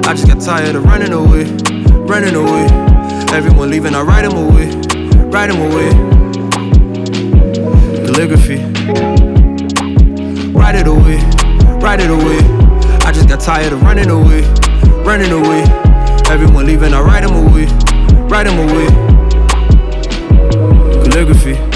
I 0.08 0.14
just 0.14 0.28
got 0.28 0.40
tired 0.40 0.76
of 0.76 0.84
running 0.84 1.12
away, 1.12 1.42
running 2.06 2.36
away. 2.36 2.66
Everyone 3.34 3.68
leaving, 3.68 3.96
I 3.96 4.02
write 4.02 4.22
them 4.22 4.38
away, 4.38 4.70
write 5.26 5.50
them 5.50 5.60
away. 5.60 5.90
Calligraphy. 8.06 8.62
Write 10.54 10.76
it 10.76 10.86
away, 10.86 11.18
write 11.82 11.98
it 11.98 12.10
away. 12.10 12.61
Got 13.32 13.40
tired 13.40 13.72
of 13.72 13.80
running 13.80 14.10
away, 14.10 14.42
running 15.04 15.32
away. 15.32 15.62
Everyone 16.30 16.66
leaving, 16.66 16.92
I 16.92 17.00
write 17.00 17.22
them 17.22 17.34
away, 17.34 17.64
write 18.28 18.44
them 18.44 18.58
away. 18.58 18.88
Calligraphy. 21.02 21.71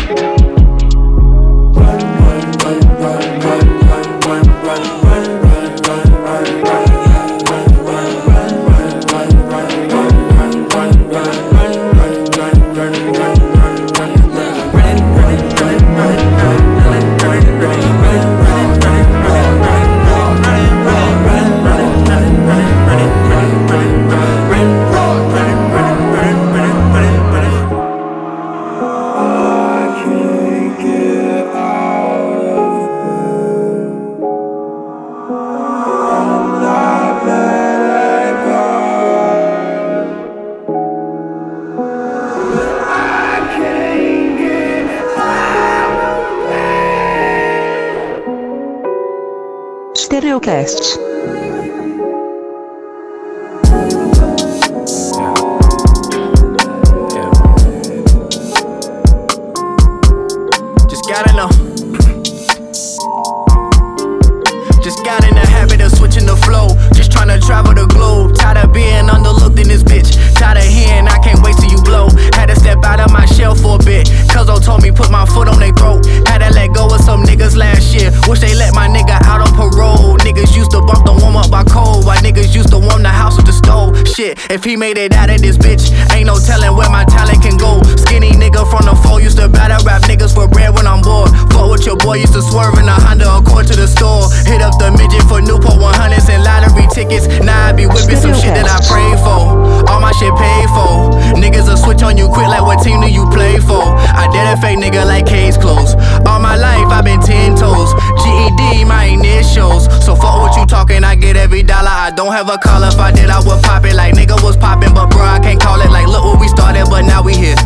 Get 111.17 111.37
every 111.37 111.63
dollar. 111.63 111.91
I 111.91 112.11
don't 112.11 112.33
have 112.33 112.49
a 112.49 112.59
call 112.59 112.83
if 112.85 112.99
I 112.99 113.11
did, 113.11 113.31
I 113.31 113.39
would 113.41 113.63
pop 113.63 113.85
it 113.85 113.95
like 113.95 114.15
nigga 114.15 114.41
was 114.43 114.57
popping. 114.57 114.95
But 114.95 115.11
bro, 115.11 115.23
I 115.23 115.39
can't 115.41 115.61
call 115.61 115.81
it 115.81 115.91
like 115.91 116.07
look 116.07 116.25
where 116.25 116.39
we 116.39 116.49
started, 116.49 116.87
but 116.89 117.03
now 117.03 117.23
we 117.23 117.35
here. 117.35 117.57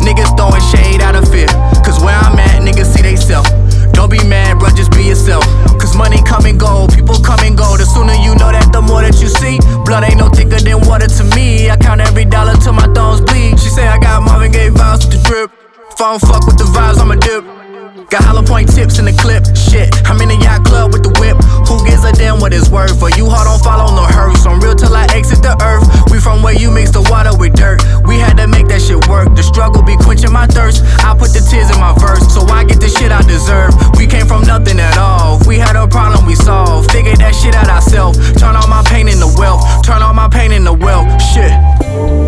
Niggas 0.00 0.36
throwing 0.36 0.62
shade 0.72 1.00
out 1.00 1.14
of 1.14 1.28
fear. 1.28 1.48
Cause 1.84 2.00
where 2.00 2.16
I'm 2.16 2.38
at, 2.38 2.62
niggas 2.62 2.94
see 2.94 3.02
they 3.02 3.16
self. 3.16 3.46
Don't 3.92 4.10
be 4.10 4.22
mad, 4.24 4.58
bro, 4.58 4.70
just 4.70 4.92
be 4.92 5.04
yourself. 5.04 5.44
Cause 5.78 5.96
money 5.96 6.22
come 6.22 6.46
and 6.46 6.58
go, 6.58 6.88
people 6.88 7.16
come 7.20 7.40
and 7.40 7.56
go. 7.56 7.76
The 7.76 7.84
sooner 7.84 8.14
you 8.14 8.34
know 8.36 8.50
that, 8.50 8.72
the 8.72 8.80
more 8.80 9.02
that 9.02 9.20
you 9.20 9.28
see. 9.28 9.58
Blood 9.84 10.04
ain't 10.04 10.16
no 10.16 10.28
thicker 10.28 10.60
than 10.60 10.80
water 10.88 11.06
to 11.06 11.24
me. 11.36 11.70
I 11.70 11.76
count 11.76 12.00
every 12.00 12.24
dollar 12.24 12.56
till 12.56 12.72
my 12.72 12.86
thumbs 12.94 13.20
bleed. 13.20 13.58
She 13.60 13.68
say 13.68 13.86
I 13.86 13.98
got 13.98 14.22
Marvin 14.22 14.52
Gaye 14.52 14.70
vibes 14.70 15.04
with 15.04 15.16
the 15.16 15.28
drip. 15.28 15.52
If 15.92 16.00
I 16.00 16.16
don't 16.16 16.20
fuck 16.20 16.46
with 16.46 16.58
the 16.58 16.64
vibes, 16.64 16.98
I'ma 16.98 17.16
dip. 17.16 17.69
Got 18.10 18.24
hollow 18.26 18.42
point 18.42 18.66
tips 18.66 18.98
in 18.98 19.04
the 19.06 19.14
clip. 19.14 19.46
Shit, 19.54 19.86
I'm 20.10 20.18
in 20.18 20.34
the 20.34 20.38
yacht 20.42 20.66
club 20.66 20.90
with 20.90 21.06
the 21.06 21.14
whip. 21.22 21.38
Who 21.70 21.78
gives 21.86 22.02
a 22.02 22.10
damn 22.10 22.42
what 22.42 22.52
it's 22.52 22.66
worth? 22.68 22.98
For 22.98 23.06
you 23.14 23.30
hard 23.30 23.46
don't 23.46 23.62
follow 23.62 23.86
no 23.94 24.02
hearse. 24.02 24.42
I'm 24.50 24.58
real 24.58 24.74
till 24.74 24.90
I 24.90 25.06
exit 25.14 25.46
the 25.46 25.54
earth. 25.62 25.86
We 26.10 26.18
from 26.18 26.42
where 26.42 26.58
you 26.58 26.74
mix 26.74 26.90
the 26.90 27.06
water 27.06 27.30
with 27.38 27.54
dirt. 27.54 27.78
We 28.10 28.18
had 28.18 28.34
to 28.42 28.50
make 28.50 28.66
that 28.66 28.82
shit 28.82 28.98
work. 29.06 29.30
The 29.38 29.46
struggle 29.46 29.86
be 29.86 29.94
quenching 29.94 30.34
my 30.34 30.50
thirst. 30.50 30.82
I 31.06 31.14
put 31.14 31.30
the 31.30 31.38
tears 31.38 31.70
in 31.70 31.78
my 31.78 31.94
verse, 32.02 32.26
so 32.34 32.42
I 32.50 32.66
get 32.66 32.82
the 32.82 32.90
shit 32.90 33.14
I 33.14 33.22
deserve. 33.22 33.70
We 33.94 34.10
came 34.10 34.26
from 34.26 34.42
nothing 34.42 34.82
at 34.82 34.98
all. 34.98 35.38
If 35.38 35.46
we 35.46 35.62
had 35.62 35.78
a 35.78 35.86
problem, 35.86 36.26
we 36.26 36.34
solved. 36.34 36.90
Figured 36.90 37.22
that 37.22 37.30
shit 37.30 37.54
out 37.54 37.70
ourselves. 37.70 38.18
Turn 38.34 38.58
all 38.58 38.66
my 38.66 38.82
pain 38.90 39.06
into 39.06 39.30
wealth. 39.38 39.62
Turn 39.86 40.02
all 40.02 40.18
my 40.18 40.26
pain 40.26 40.50
into 40.50 40.74
wealth. 40.74 41.06
Shit. 41.30 41.54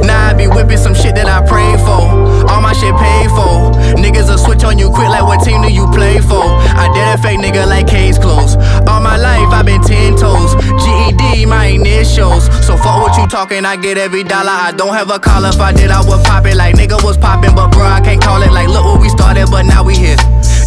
Now 0.07 0.31
I 0.31 0.35
be 0.35 0.47
whipping 0.47 0.79
some 0.79 0.95
shit 0.95 1.19
that 1.19 1.27
I 1.27 1.43
prayed 1.43 1.83
for. 1.83 2.07
All 2.47 2.63
my 2.63 2.71
shit 2.71 2.95
paid 2.95 3.31
for. 3.35 3.75
Niggas 3.99 4.31
will 4.31 4.39
switch 4.39 4.63
on 4.63 4.72
fake 7.23 7.39
nigga 7.39 7.67
like 7.67 7.87
case 7.87 8.19
closed. 8.19 8.59
All 8.89 9.01
my 9.01 9.17
life 9.17 9.49
i 9.49 9.63
been 9.63 9.81
ten 9.81 10.17
toes. 10.17 10.55
GED, 10.83 11.47
my 11.47 11.67
initials. 11.67 12.47
So 12.67 12.77
fuck 12.77 13.01
what 13.01 13.17
you 13.17 13.27
talking, 13.29 13.65
I 13.65 13.77
get 13.77 13.97
every 13.97 14.25
dollar. 14.25 14.51
I 14.51 14.73
don't 14.73 14.95
have 14.95 15.11
a 15.11 15.19
call 15.19 15.45
if 15.45 15.61
I 15.61 15.73
did, 15.73 15.91
I 15.91 16.01
would 16.03 16.25
pop 16.25 16.45
it 16.47 16.57
like 16.57 16.75
nigga 16.75 17.03
was 17.03 17.17
popping. 17.17 17.55
But 17.55 17.71
bro, 17.71 17.85
I 17.85 18.01
can't 18.01 18.21
call 18.21 18.43
it 18.43 18.53
like 18.53 18.69
look 18.69 18.85
what 18.85 19.01
we 19.01 19.09
started, 19.09 19.47
but 19.51 19.63
now 19.63 19.85
we 19.85 19.95
here. 19.95 20.17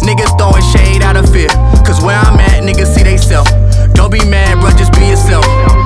Niggas 0.00 0.36
throwing 0.38 0.64
shade 0.72 1.02
out 1.02 1.16
of 1.16 1.30
fear. 1.30 1.48
Cause 1.84 2.02
where 2.02 2.18
I'm 2.18 2.40
at, 2.40 2.64
niggas 2.64 2.94
see 2.94 3.02
they 3.02 3.16
self. 3.16 3.46
Don't 3.92 4.10
be 4.10 4.24
mad, 4.24 4.60
bro, 4.60 4.70
just 4.70 4.92
be 4.92 5.06
yourself. 5.06 5.85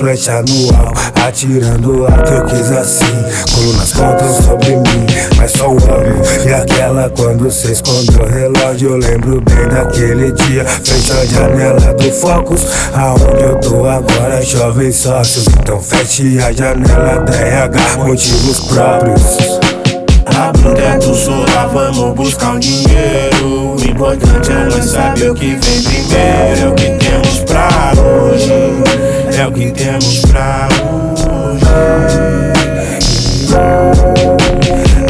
Flecha 0.00 0.42
no 0.42 0.76
alto. 0.76 1.00
Atirando 1.26 2.06
alto, 2.06 2.32
eu 2.32 2.44
quis 2.46 2.72
assim. 2.72 3.04
Colunas 3.54 3.92
contam 3.92 4.42
sobre 4.42 4.76
mim, 4.76 5.06
mas 5.36 5.52
só 5.52 5.68
o 5.68 5.72
amo. 5.72 6.22
E 6.44 6.52
aquela 6.52 7.10
quando 7.10 7.50
cê 7.50 7.72
escondeu 7.72 8.24
o 8.24 8.28
relógio, 8.28 8.90
eu 8.90 8.96
lembro 8.96 9.42
bem 9.42 9.68
daquele 9.68 10.32
dia. 10.32 10.64
Fecha 10.64 11.14
a 11.14 11.26
janela 11.26 11.94
do 11.94 12.10
Focus, 12.12 12.62
aonde 12.94 13.42
eu 13.42 13.56
tô 13.56 13.86
agora, 13.86 14.42
jovens 14.42 14.96
sócios. 14.96 15.46
Então 15.48 15.80
feche 15.80 16.38
a 16.42 16.50
janela 16.50 17.20
da 17.20 17.34
RH, 17.34 17.96
motivos 17.98 18.60
próprios. 18.60 19.22
Abre 20.34 20.68
o 20.68 20.74
teto, 20.74 21.14
solar, 21.14 21.68
vamos 21.68 22.14
buscar 22.14 22.54
um 22.54 22.58
dinheiro. 22.58 23.76
O 23.76 23.84
importante 23.84 24.50
é 24.50 24.64
nós 24.64 24.84
saber 24.86 25.30
o 25.30 25.34
que 25.34 25.56
vem 25.56 25.82
primeiro. 25.82 26.60
É 26.60 26.68
o 26.68 26.74
que 26.74 26.90
temos 26.92 27.38
pra 27.40 27.92
hoje. 28.00 29.09
É 29.40 29.46
o 29.46 29.52
que 29.52 29.70
temos 29.70 30.20
pra 30.26 30.68
hoje. 31.32 31.64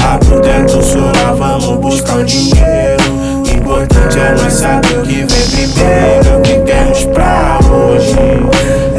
Abre 0.09 0.35
o 0.37 0.41
teto, 0.41 0.81
solar, 0.85 1.35
vamos 1.35 1.81
buscar 1.81 2.18
um 2.18 2.24
dinheiro. 2.24 3.03
O 3.45 3.49
importante 3.49 4.20
é 4.20 4.33
nós 4.41 4.53
saber 4.53 5.01
o 5.01 5.03
que 5.03 5.24
vem 5.24 5.26
primeiro. 5.26 6.28
É 6.28 6.37
o 6.37 6.41
que 6.43 6.61
temos 6.61 7.05
pra 7.07 7.59
hoje. 7.72 8.14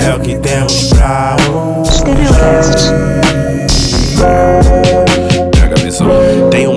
É 0.05 0.13
o 0.13 0.19
que 0.19 0.37
temos 0.37 0.89
pra 0.89 1.37
hoje. 1.49 1.81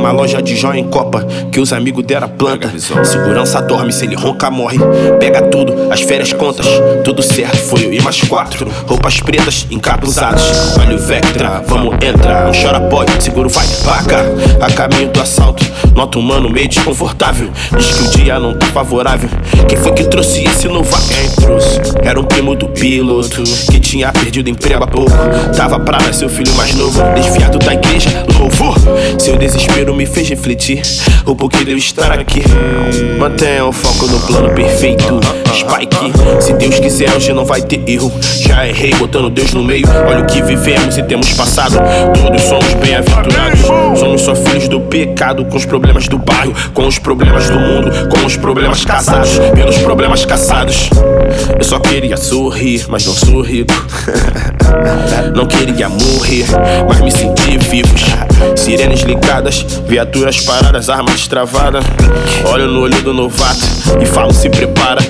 Uma 0.04 0.12
loja 0.12 0.42
de 0.42 0.54
joia 0.54 0.78
em 0.78 0.84
Copa 0.84 1.26
que 1.50 1.58
os 1.58 1.72
amigos 1.72 2.04
deram 2.04 2.26
a 2.26 2.28
planta. 2.28 2.70
Segurança 2.78 3.62
dorme, 3.62 3.90
se 3.90 4.04
ele 4.04 4.14
ronca, 4.14 4.50
morre. 4.50 4.78
Pega 5.18 5.40
tudo, 5.40 5.90
as 5.90 6.02
férias 6.02 6.30
contas, 6.30 6.66
tudo 7.02 7.22
certo. 7.22 7.56
Foi 7.56 7.86
eu 7.86 7.92
e 7.92 8.02
mais 8.02 8.20
quatro. 8.20 8.70
Roupas 8.86 9.20
pretas, 9.20 9.66
encapuzadas. 9.70 10.76
Olha 10.78 10.96
o 10.96 10.98
Vectra, 10.98 11.62
vamos 11.66 11.94
entrar. 12.04 12.44
Não 12.44 12.52
chora, 12.52 12.80
pode, 12.82 13.22
seguro 13.22 13.48
vai, 13.48 13.66
vaca. 13.82 14.24
A 14.60 14.70
caminho 14.72 15.08
do 15.10 15.22
assalto, 15.22 15.64
nota 15.94 16.18
humano 16.18 16.50
meio 16.50 16.68
desconfortável. 16.68 17.48
Diz 17.74 17.92
que 17.92 18.02
o 18.02 18.10
dia 18.10 18.38
não 18.38 18.58
tá 18.58 18.66
favorável. 18.66 19.30
Quem 19.66 19.78
foi 19.78 19.92
que 19.92 20.04
trouxe 20.04 20.44
esse 20.44 20.68
novo? 20.68 20.94
Quem 21.08 21.30
trouxe? 21.30 21.80
Era 22.02 22.20
um 22.20 22.24
primo 22.24 22.54
do 22.54 22.68
piloto 22.68 23.42
que 23.70 23.80
tinha 23.80 24.12
perdido 24.12 24.50
emprego 24.50 24.84
há 24.84 24.86
pouco. 24.86 25.12
Tava 25.56 25.80
pra 25.80 25.98
nascer 25.98 26.26
o 26.26 26.28
filho 26.28 26.52
mais 26.56 26.74
novo, 26.74 27.00
desviado 27.14 27.58
da 27.58 27.72
igreja. 27.72 28.10
Louvor, 28.38 28.76
seu 29.18 29.38
desespero 29.38 29.93
me 29.94 30.06
fez 30.06 30.28
refletir 30.28 30.82
o 31.26 31.34
porquê 31.34 31.64
de 31.64 31.72
eu 31.72 31.78
estar 31.78 32.12
aqui. 32.12 32.42
Mantenha 33.18 33.64
o 33.64 33.72
foco 33.72 34.06
no 34.06 34.20
plano 34.20 34.54
perfeito. 34.54 35.20
Spike, 35.54 36.42
se 36.42 36.52
Deus 36.54 36.78
quiser, 36.78 37.14
hoje 37.14 37.32
não 37.32 37.44
vai 37.44 37.62
ter 37.62 37.82
erro. 37.88 38.12
Já 38.20 38.66
errei 38.66 38.94
botando 38.94 39.30
Deus 39.30 39.52
no 39.52 39.62
meio. 39.62 39.86
Olha 40.06 40.20
o 40.20 40.26
que 40.26 40.42
vivemos 40.42 40.98
e 40.98 41.02
temos 41.02 41.32
passado. 41.32 41.78
Todos 42.20 42.42
somos 42.42 42.74
bem-aventurados. 42.74 43.60
Somos 43.98 44.22
só 44.22 44.34
filhos 44.34 44.68
do 44.68 44.80
pecado, 44.80 45.44
com 45.44 45.56
os 45.56 45.64
problemas 45.64 46.08
do 46.08 46.18
bairro, 46.18 46.54
com 46.72 46.86
os 46.86 46.98
problemas 46.98 47.48
do 47.48 47.58
mundo, 47.58 47.90
com 48.08 48.26
os 48.26 48.36
problemas 48.36 48.84
casados, 48.84 49.38
pelos 49.54 49.78
problemas 49.78 50.24
caçados. 50.24 50.90
Eu 51.56 51.64
só 51.64 51.78
queria 51.78 52.16
sorrir, 52.16 52.84
mas 52.88 53.06
não 53.06 53.14
sou 53.14 53.40
rico. 53.40 53.72
Não 55.34 55.46
queria 55.46 55.88
morrer, 55.88 56.46
mas 56.88 57.00
me 57.00 57.10
senti 57.10 57.58
vivos. 57.58 58.02
Sirenes 58.56 59.02
ligadas, 59.02 59.64
viaturas 59.86 60.40
paradas, 60.40 60.88
armas 60.88 61.13
destravadas. 61.16 61.84
Olho 62.52 62.66
no 62.68 62.80
olho 62.80 63.02
do 63.02 63.12
novato 63.12 63.64
e 64.00 64.06
falo: 64.06 64.32
se 64.32 64.48
prepara. 64.48 65.00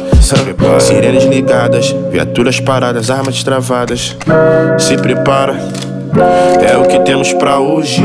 Sirenes 0.81 1.25
ligadas, 1.25 1.95
viaturas 2.11 2.59
paradas, 2.59 3.11
armas 3.11 3.35
destravadas. 3.35 4.17
Se 4.79 4.97
prepara, 4.97 5.55
é 6.67 6.77
o 6.79 6.87
que 6.87 6.99
temos 7.01 7.33
pra 7.35 7.59
hoje. 7.59 8.03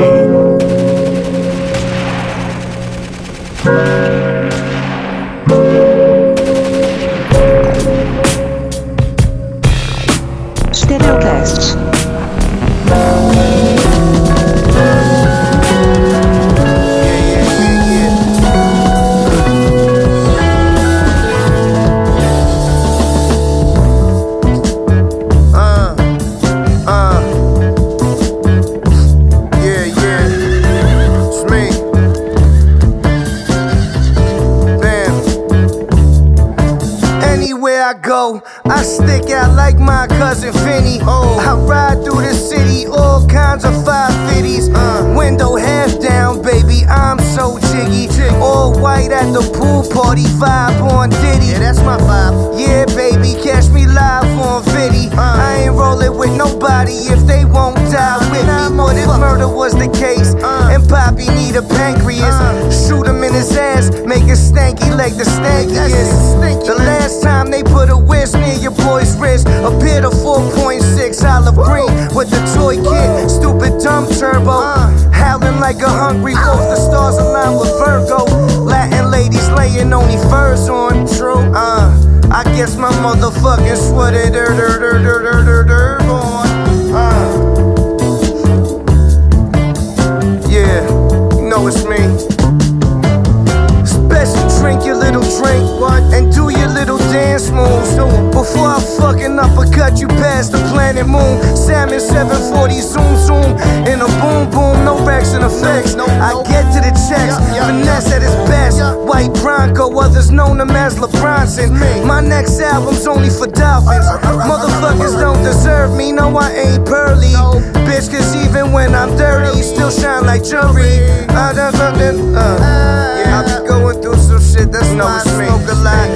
Even 118.60 118.74
when 118.74 118.96
I'm 118.96 119.16
dirty, 119.16 119.62
still 119.62 119.92
shine 119.92 120.26
like 120.26 120.44
jewelry. 120.44 121.00
I 121.30 121.54
done 121.54 121.74
something, 121.74 122.36
uh, 122.36 123.24
yeah, 123.24 123.40
I 123.40 123.62
be 123.62 123.68
going 123.68 124.02
through 124.02 124.18
some 124.18 124.42
shit, 124.44 124.72
that's 124.72 124.90
why 124.90 125.16
I 125.16 125.24
smoke 125.24 125.68
a 125.70 125.76
lot. 125.76 126.10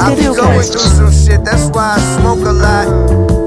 I 0.00 0.14
be 0.14 0.24
going 0.34 0.70
through 0.70 0.88
some 0.96 1.12
shit, 1.12 1.44
that's 1.44 1.68
why 1.70 1.96
I 1.96 2.16
smoke 2.16 2.46
a 2.46 2.52
lot. 2.52 2.88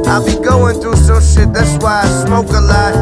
I 0.07 0.19
be 0.25 0.37
going 0.43 0.79
through 0.79 0.95
some 0.95 1.21
shit, 1.21 1.53
that's 1.53 1.77
why 1.81 2.01
I 2.03 2.25
smoke 2.25 2.49
a 2.49 2.61
lot. 2.61 2.93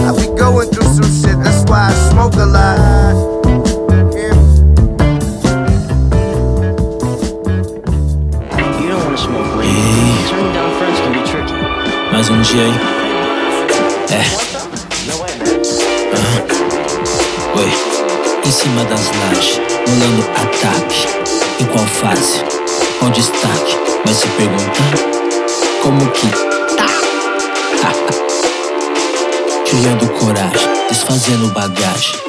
I 0.00 0.12
be 0.18 0.26
going 0.36 0.70
through 0.70 0.90
some 0.94 1.10
shit, 1.14 1.38
that's 1.44 1.62
why 1.70 1.90
I 1.90 2.10
smoke 2.10 2.34
a 2.34 2.46
lot. 2.46 2.76
You 8.80 8.88
don't 8.88 9.04
wanna 9.04 9.18
smoke 9.18 9.56
weed. 9.58 10.26
Turning 10.28 10.52
down 10.52 10.70
friends 10.78 10.98
can 10.98 11.12
be 11.12 11.22
tricky. 11.30 11.54
Mais 12.10 12.28
um 12.30 12.42
dia 12.42 12.62
aí. 12.62 12.96
É. 14.10 14.45
Oi. 17.56 17.72
Em 18.44 18.50
cima 18.50 18.84
das 18.84 19.00
lajes, 19.00 19.60
rolando 19.88 20.22
ataque. 20.32 21.06
Em 21.58 21.64
qual 21.64 21.86
fase? 21.86 22.44
Qual 22.98 23.10
destaque? 23.10 23.78
Vai 24.04 24.14
se 24.14 24.26
perguntar 24.28 24.92
como 25.82 26.06
que 26.10 26.26
tá? 26.76 26.86
Criando 29.64 30.06
coragem, 30.18 30.68
desfazendo 30.90 31.48
bagagem. 31.48 32.20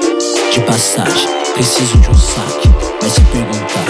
De 0.54 0.62
passagem, 0.62 1.28
preciso 1.54 1.98
de 1.98 2.10
um 2.10 2.18
saque. 2.18 2.70
Vai 3.02 3.10
se 3.10 3.22
perguntar 3.22 3.86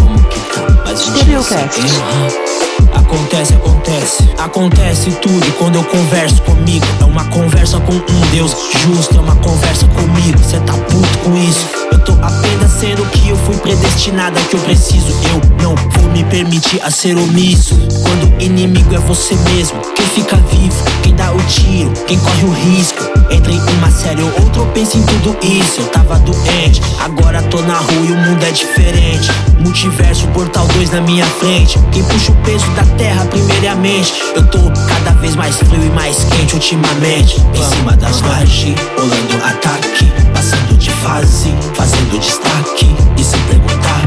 como 0.00 0.20
que 0.24 0.40
tá, 0.52 0.66
mas 0.84 1.06
um 1.06 1.12
dia 1.12 1.40
sem 1.42 1.58
Stereocast. 1.68 2.59
Acontece, 2.92 3.54
acontece, 3.54 4.30
acontece 4.38 5.10
tudo 5.22 5.52
quando 5.58 5.76
eu 5.76 5.84
converso 5.84 6.42
comigo. 6.42 6.86
É 7.00 7.04
uma 7.04 7.24
conversa 7.26 7.78
com 7.80 7.92
um 7.92 8.20
Deus 8.32 8.54
justo, 8.80 9.16
é 9.16 9.20
uma 9.20 9.36
conversa 9.36 9.86
comigo. 9.88 10.38
Cê 10.42 10.58
tá 10.60 10.74
puto 10.74 11.18
com 11.24 11.36
isso? 11.36 11.66
Eu 11.92 11.98
tô 12.00 12.12
apenas 12.12 12.70
sendo 12.72 13.04
que 13.10 13.28
eu 13.28 13.36
fui 13.36 13.56
predestinado, 13.56 14.38
é 14.38 14.42
que 14.42 14.54
eu 14.54 14.60
preciso. 14.60 15.08
Eu 15.28 15.40
não 15.62 15.74
vou 15.74 16.10
me 16.10 16.24
permitir 16.24 16.80
a 16.82 16.90
ser 16.90 17.16
omisso. 17.16 17.76
Quando 18.02 18.36
o 18.36 18.42
inimigo 18.42 18.94
é 18.94 18.98
você 18.98 19.34
mesmo, 19.52 19.80
quem 19.94 20.06
fica 20.06 20.36
vivo, 20.36 20.84
quem 21.02 21.14
dá 21.14 21.32
o 21.32 21.42
tiro, 21.44 21.92
quem 22.06 22.18
corre 22.18 22.44
o 22.44 22.52
risco. 22.52 23.02
Entre 23.30 23.52
uma 23.52 23.90
série 23.90 24.22
ou 24.22 24.28
outra, 24.40 24.62
eu 24.62 24.66
penso 24.66 24.98
em 24.98 25.02
tudo 25.02 25.36
isso. 25.42 25.80
Eu 25.80 25.86
tava 25.86 26.18
doente, 26.18 26.80
agora 27.00 27.42
tô 27.42 27.60
na 27.62 27.78
rua 27.78 28.06
e 28.08 28.12
o 28.12 28.16
mundo 28.16 28.44
é 28.44 28.50
diferente. 28.50 29.30
Multiverso, 29.58 30.26
portal 30.28 30.66
2 30.68 30.90
na 30.90 31.00
minha 31.00 31.26
frente. 31.26 31.78
Quem 31.92 32.02
puxa 32.04 32.32
o 32.32 32.34
peso 32.36 32.68
da 32.70 32.79
terra, 32.96 33.24
primeiramente. 33.26 34.14
Eu 34.34 34.46
tô 34.48 34.58
cada 34.88 35.10
vez 35.20 35.36
mais 35.36 35.56
frio 35.56 35.84
e 35.84 35.90
mais 35.90 36.24
quente 36.24 36.54
ultimamente. 36.54 37.40
Em 37.54 37.62
cima 37.62 37.96
das 37.96 38.20
lajes, 38.22 38.74
rolando 38.96 39.44
ataque. 39.44 40.10
Passando 40.34 40.76
de 40.76 40.90
fase, 40.90 41.54
fazendo 41.74 42.18
destaque. 42.18 42.94
E 43.16 43.24
se 43.24 43.36
perguntar 43.38 44.02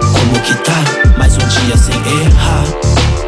como 0.00 0.40
que 0.42 0.54
tá, 0.62 0.82
mais 1.18 1.34
um 1.34 1.46
dia 1.48 1.76
sem 1.76 1.94
errar. 1.96 2.64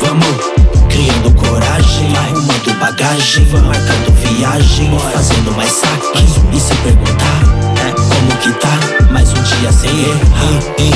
Vamos 0.00 0.54
criando 0.88 1.32
coragem, 1.34 2.16
arrumando 2.16 2.78
bagagem, 2.78 3.46
marcando 3.46 4.12
viagem, 4.14 4.90
fazendo 5.12 5.52
mais 5.56 5.72
saque. 5.72 6.24
E 6.52 6.60
se 6.60 6.74
perguntar 6.76 7.40
é, 7.84 7.90
como 7.92 8.36
que 8.40 8.52
tá, 8.60 8.78
mais 9.10 9.30
um 9.30 9.42
dia 9.42 9.72
sem 9.72 9.90
errar. 9.90 10.62
Ei, 10.78 10.92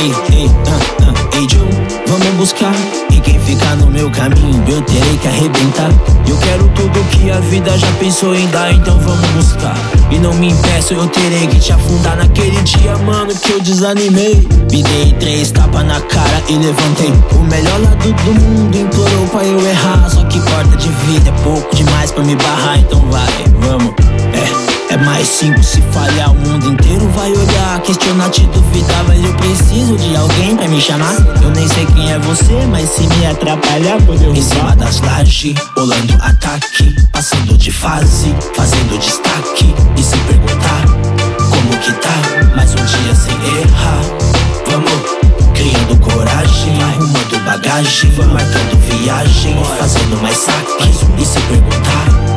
ei, 0.00 0.12
ei, 0.30 0.42
ei, 0.42 0.50
ah, 0.68 1.04
ah, 1.08 1.36
ei, 1.36 1.48
Joe, 1.48 1.68
vamos 2.06 2.34
buscar. 2.36 2.72
Quem 3.22 3.38
ficar 3.40 3.76
no 3.76 3.90
meu 3.90 4.10
caminho, 4.10 4.62
eu 4.66 4.82
terei 4.82 5.16
que 5.18 5.28
arrebentar. 5.28 5.90
Eu 6.26 6.36
quero 6.38 6.68
tudo 6.70 7.04
que 7.10 7.30
a 7.30 7.38
vida 7.40 7.76
já 7.78 7.90
pensou 7.92 8.34
em 8.34 8.46
dar, 8.48 8.72
então 8.72 8.98
vamos 8.98 9.28
buscar. 9.30 9.76
E 10.10 10.18
não 10.18 10.34
me 10.34 10.50
impeço, 10.50 10.94
eu 10.94 11.06
terei 11.08 11.46
que 11.46 11.58
te 11.58 11.72
afundar 11.72 12.16
naquele 12.16 12.60
dia, 12.62 12.96
mano, 12.98 13.34
que 13.34 13.52
eu 13.52 13.60
desanimei. 13.60 14.46
Me 14.70 14.82
dei 14.82 15.12
três 15.20 15.50
tapas 15.50 15.84
na 15.84 16.00
cara 16.00 16.42
e 16.48 16.56
levantei. 16.56 17.12
O 17.32 17.44
melhor 17.44 17.80
lado 17.80 18.12
do 18.12 18.34
mundo 18.40 18.76
implorou 18.76 19.26
pra 19.28 19.44
eu 19.44 19.60
errar. 19.66 20.08
Só 20.10 20.24
que 20.24 20.40
porta 20.40 20.76
de 20.76 20.88
vida 20.88 21.30
é 21.30 21.42
pouco 21.42 21.74
demais 21.74 22.10
pra 22.10 22.24
me 22.24 22.36
barrar, 22.36 22.78
então 22.78 23.00
vai, 23.10 23.44
vamos. 23.60 23.94
É, 24.32 24.61
é 24.92 24.96
mais 24.98 25.26
simples 25.26 25.66
se 25.66 25.80
falhar, 25.90 26.30
o 26.30 26.34
mundo 26.34 26.70
inteiro 26.70 27.08
vai 27.10 27.32
olhar. 27.32 27.80
Questionar, 27.80 28.28
te 28.28 28.42
duvidar, 28.48 29.04
mas 29.08 29.24
eu 29.24 29.34
preciso 29.34 29.96
de 29.96 30.14
alguém 30.14 30.54
pra 30.54 30.68
me 30.68 30.80
chamar. 30.80 31.14
Eu 31.42 31.50
nem 31.50 31.66
sei 31.66 31.86
quem 31.86 32.12
é 32.12 32.18
você, 32.18 32.66
mas 32.70 32.90
se 32.90 33.06
me 33.06 33.26
atrapalhar, 33.26 34.00
pode 34.02 34.22
eu 34.22 34.34
Em 34.34 34.42
cima 34.42 34.76
das 34.76 35.00
lajes, 35.00 35.54
rolando 35.76 36.14
ataque. 36.20 36.94
Passando 37.10 37.56
de 37.56 37.72
fase, 37.72 38.34
fazendo 38.54 38.98
destaque. 38.98 39.74
E 39.96 40.02
se 40.02 40.16
perguntar 40.18 40.84
como 41.50 41.78
que 41.78 41.92
tá, 41.92 42.54
mais 42.54 42.72
um 42.72 42.84
dia 42.84 43.14
sem 43.14 43.34
errar. 43.60 44.02
Vamos 44.66 44.92
criando 45.54 45.98
coragem, 46.00 46.82
arrumando 46.82 47.44
bagagem, 47.46 48.12
marcando 48.30 48.78
viagem, 48.78 49.56
fazendo 49.78 50.20
mais 50.20 50.36
saques. 50.36 51.00
E 51.18 51.24
se 51.24 51.40
perguntar 51.40 52.31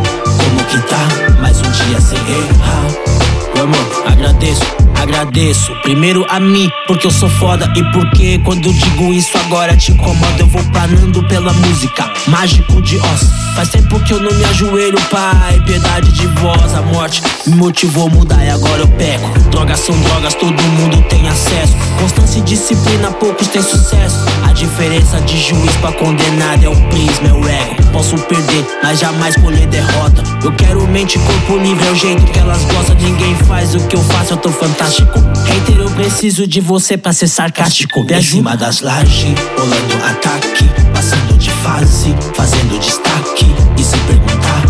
como 0.56 0.66
que 0.68 0.82
tá, 0.88 1.08
mais 1.42 1.60
um 1.60 1.72
dia 1.72 2.00
sem 2.00 2.18
errar. 2.18 3.45
Vamos, 3.56 3.78
agradeço, 4.06 4.62
agradeço. 5.02 5.74
Primeiro 5.82 6.26
a 6.30 6.40
mim, 6.40 6.70
porque 6.88 7.08
eu 7.08 7.12
sou 7.12 7.30
foda. 7.30 7.72
E 7.76 7.84
porque 7.92 8.38
quando 8.40 8.68
eu 8.68 8.74
digo 8.74 9.14
isso 9.14 9.38
agora 9.38 9.76
te 9.76 9.92
incomoda, 9.92 10.40
eu 10.40 10.48
vou 10.48 10.64
planando 10.66 11.26
pela 11.28 11.54
música. 11.54 12.12
Mágico 12.28 12.82
de 12.82 12.98
Oz. 12.98 13.46
Faz 13.56 13.70
tempo 13.70 13.98
que 14.02 14.12
eu 14.14 14.20
não 14.20 14.34
me 14.34 14.44
ajoelho, 14.44 15.00
pai. 15.10 15.62
Piedade 15.66 16.12
de 16.12 16.28
voz, 16.28 16.74
a 16.74 16.82
morte 16.82 17.24
me 17.48 17.56
motivou 17.56 18.08
a 18.08 18.10
mudar 18.10 18.44
e 18.44 18.50
agora 18.50 18.82
eu 18.82 18.88
pego. 18.90 19.28
Drogas 19.50 19.80
são 19.80 19.98
drogas, 20.02 20.34
todo 20.34 20.62
mundo 20.62 21.02
tem 21.04 21.28
acesso. 21.30 21.74
Constância 22.00 22.40
e 22.40 22.42
disciplina, 22.42 23.12
poucos 23.12 23.48
têm 23.48 23.62
sucesso. 23.62 24.26
A 24.44 24.52
diferença 24.52 25.22
de 25.22 25.38
juiz 25.38 25.74
pra 25.78 25.94
condenado 25.94 26.66
é 26.66 26.70
o 26.70 26.76
prisma, 26.90 27.30
é 27.30 27.34
o 27.34 27.48
ego. 27.48 27.76
Posso 27.94 28.18
perder, 28.18 28.66
mas 28.84 29.00
jamais 29.00 29.36
colher 29.38 29.68
derrota. 29.68 30.22
Eu 30.44 30.52
quero 30.52 30.86
mente, 30.88 31.18
corpo 31.20 31.58
livre, 31.58 31.88
é 31.88 31.92
o 31.92 31.96
jeito 31.96 32.26
que 32.26 32.40
elas 32.40 32.62
gostam. 32.66 32.96
Ninguém 32.96 33.36
faz 33.48 33.76
o 33.76 33.80
que 33.88 33.96
eu 33.96 34.04
faço, 34.04 34.34
eu 34.34 34.38
tô 34.38 34.50
fantástico. 34.52 35.20
Hater, 35.46 35.78
eu 35.78 35.90
preciso 35.92 36.46
de 36.48 36.60
você 36.60 36.98
pra 36.98 37.14
ser 37.14 37.28
sarcástico. 37.28 38.04
Me. 38.04 38.14
Em 38.14 38.22
cima 38.22 38.56
das 38.58 38.82
lajes, 38.82 39.36
rolando 39.58 40.06
ataque. 40.06 40.70
Passando 40.94 41.38
de 41.38 41.50
fase, 41.52 42.16
fazendo 42.34 42.80
destaque. 42.80 43.46
E 43.78 43.84
se 43.84 43.98
perguntar 44.00 44.64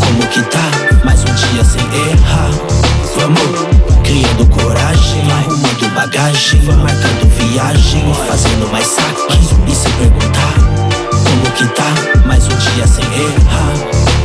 como 0.00 0.26
que 0.28 0.42
tá, 0.42 0.70
mais 1.04 1.20
um 1.20 1.34
dia 1.34 1.64
sem 1.64 1.82
errar. 2.10 2.50
Vamos 3.16 4.02
criando 4.02 4.46
coragem, 4.46 5.22
arrumando 5.32 5.94
bagagem, 5.94 6.62
marcando 6.62 7.28
viagem, 7.36 8.14
fazendo 8.28 8.70
mais 8.70 8.86
saques. 8.86 9.50
E 9.66 9.74
se 9.74 9.88
perguntar 9.90 10.54
como 11.10 11.50
que 11.54 11.66
tá, 11.74 12.22
mais 12.26 12.44
um 12.44 12.56
dia 12.56 12.86
sem 12.86 13.04
errar. 13.04 14.23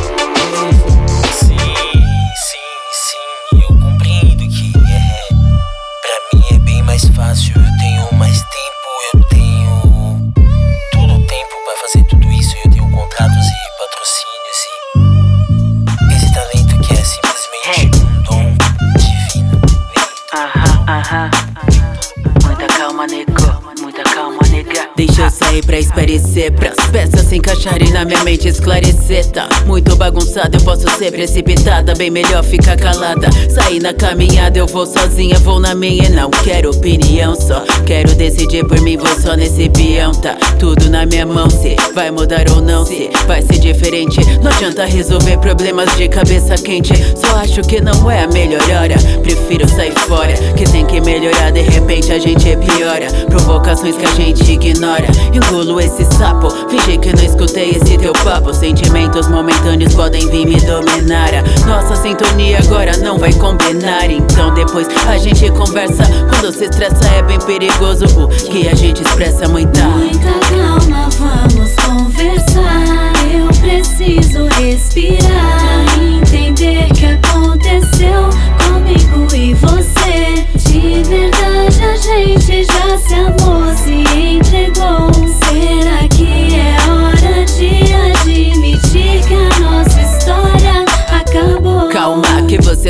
Minha 28.04 28.22
mente 28.24 28.48
esclarecer 28.48 29.26
Tá 29.26 29.49
muito 29.70 29.94
bagunçada, 29.94 30.56
eu 30.56 30.60
posso 30.62 30.84
ser 30.98 31.12
precipitada 31.12 31.94
Bem 31.94 32.10
melhor 32.10 32.42
ficar 32.42 32.76
calada. 32.76 33.28
Sair 33.48 33.80
na 33.80 33.94
caminhada, 33.94 34.58
eu 34.58 34.66
vou 34.66 34.84
sozinha 34.84 35.38
Vou 35.38 35.60
na 35.60 35.76
minha, 35.76 36.08
não 36.08 36.28
quero 36.28 36.70
opinião 36.70 37.36
Só 37.36 37.62
quero 37.86 38.12
decidir 38.16 38.66
por 38.66 38.80
mim, 38.80 38.96
vou 38.96 39.08
só 39.20 39.36
nesse 39.36 39.68
peão. 39.68 40.10
Tá 40.12 40.34
tudo 40.58 40.90
na 40.90 41.06
minha 41.06 41.24
mão, 41.24 41.48
se 41.48 41.76
vai 41.94 42.10
mudar 42.10 42.50
ou 42.50 42.60
não 42.60 42.84
Se 42.84 43.10
vai 43.28 43.42
ser 43.42 43.60
diferente. 43.60 44.18
Não 44.42 44.50
adianta 44.50 44.84
resolver 44.86 45.38
problemas 45.38 45.94
de 45.96 46.08
cabeça 46.08 46.56
quente 46.56 46.92
Só 47.16 47.36
acho 47.36 47.62
que 47.62 47.80
não 47.80 48.10
é 48.10 48.24
a 48.24 48.26
melhor 48.26 48.62
hora. 48.62 48.96
Prefiro 49.22 49.68
sair 49.68 49.94
fora 50.00 50.34
Que 50.56 50.64
tem 50.64 50.84
que 50.84 51.00
melhorar, 51.00 51.52
de 51.52 51.60
repente 51.60 52.12
a 52.12 52.18
gente 52.18 52.56
piora. 52.56 53.06
Provocações 53.28 53.96
que 53.96 54.04
a 54.04 54.14
gente 54.16 54.50
ignora 54.50 55.06
Engulo 55.32 55.80
esse 55.80 56.04
sapo, 56.16 56.50
fingi 56.68 56.98
que 56.98 57.14
não 57.14 57.24
escutei 57.24 57.70
esse 57.70 57.96
teu 57.96 58.12
papo. 58.24 58.52
Sentimentos 58.52 59.28
momentâneos 59.60 59.94
podem 59.94 60.28
vir 60.28 60.46
me 60.46 60.60
dominar 60.60 61.30
Nossa 61.66 61.94
sintonia 61.96 62.58
agora 62.58 62.96
não 62.98 63.18
vai 63.18 63.32
combinar 63.34 64.10
Então 64.10 64.52
depois 64.54 64.88
a 65.06 65.18
gente 65.18 65.50
conversa 65.50 66.02
Quando 66.28 66.52
se 66.52 66.64
estressa 66.64 67.06
é 67.16 67.22
bem 67.22 67.38
perigoso 67.40 68.04
O 68.16 68.28
que 68.28 68.68
a 68.68 68.74
gente 68.74 69.02
expressa 69.02 69.48
muita 69.48 69.82
Muita 69.84 70.30
calma, 70.50 71.08
vamos 71.18 71.74
conversar. 71.76 73.12
Eu 73.32 73.48
preciso 73.60 74.46
respirar. 74.60 75.84
Entender 76.22 76.88
que 76.92 77.06
aconteceu 77.06 78.30
comigo 78.58 79.34
e 79.34 79.54
você. 79.54 80.46
De 80.56 81.02
verdade, 81.08 81.84
a 81.84 81.96
gente 81.96 82.64
já 82.64 82.98
se 82.98 83.14
amou, 83.14 83.74
se 83.76 84.02
entregou. 84.18 85.10
Será 85.44 86.08
que 86.08 86.29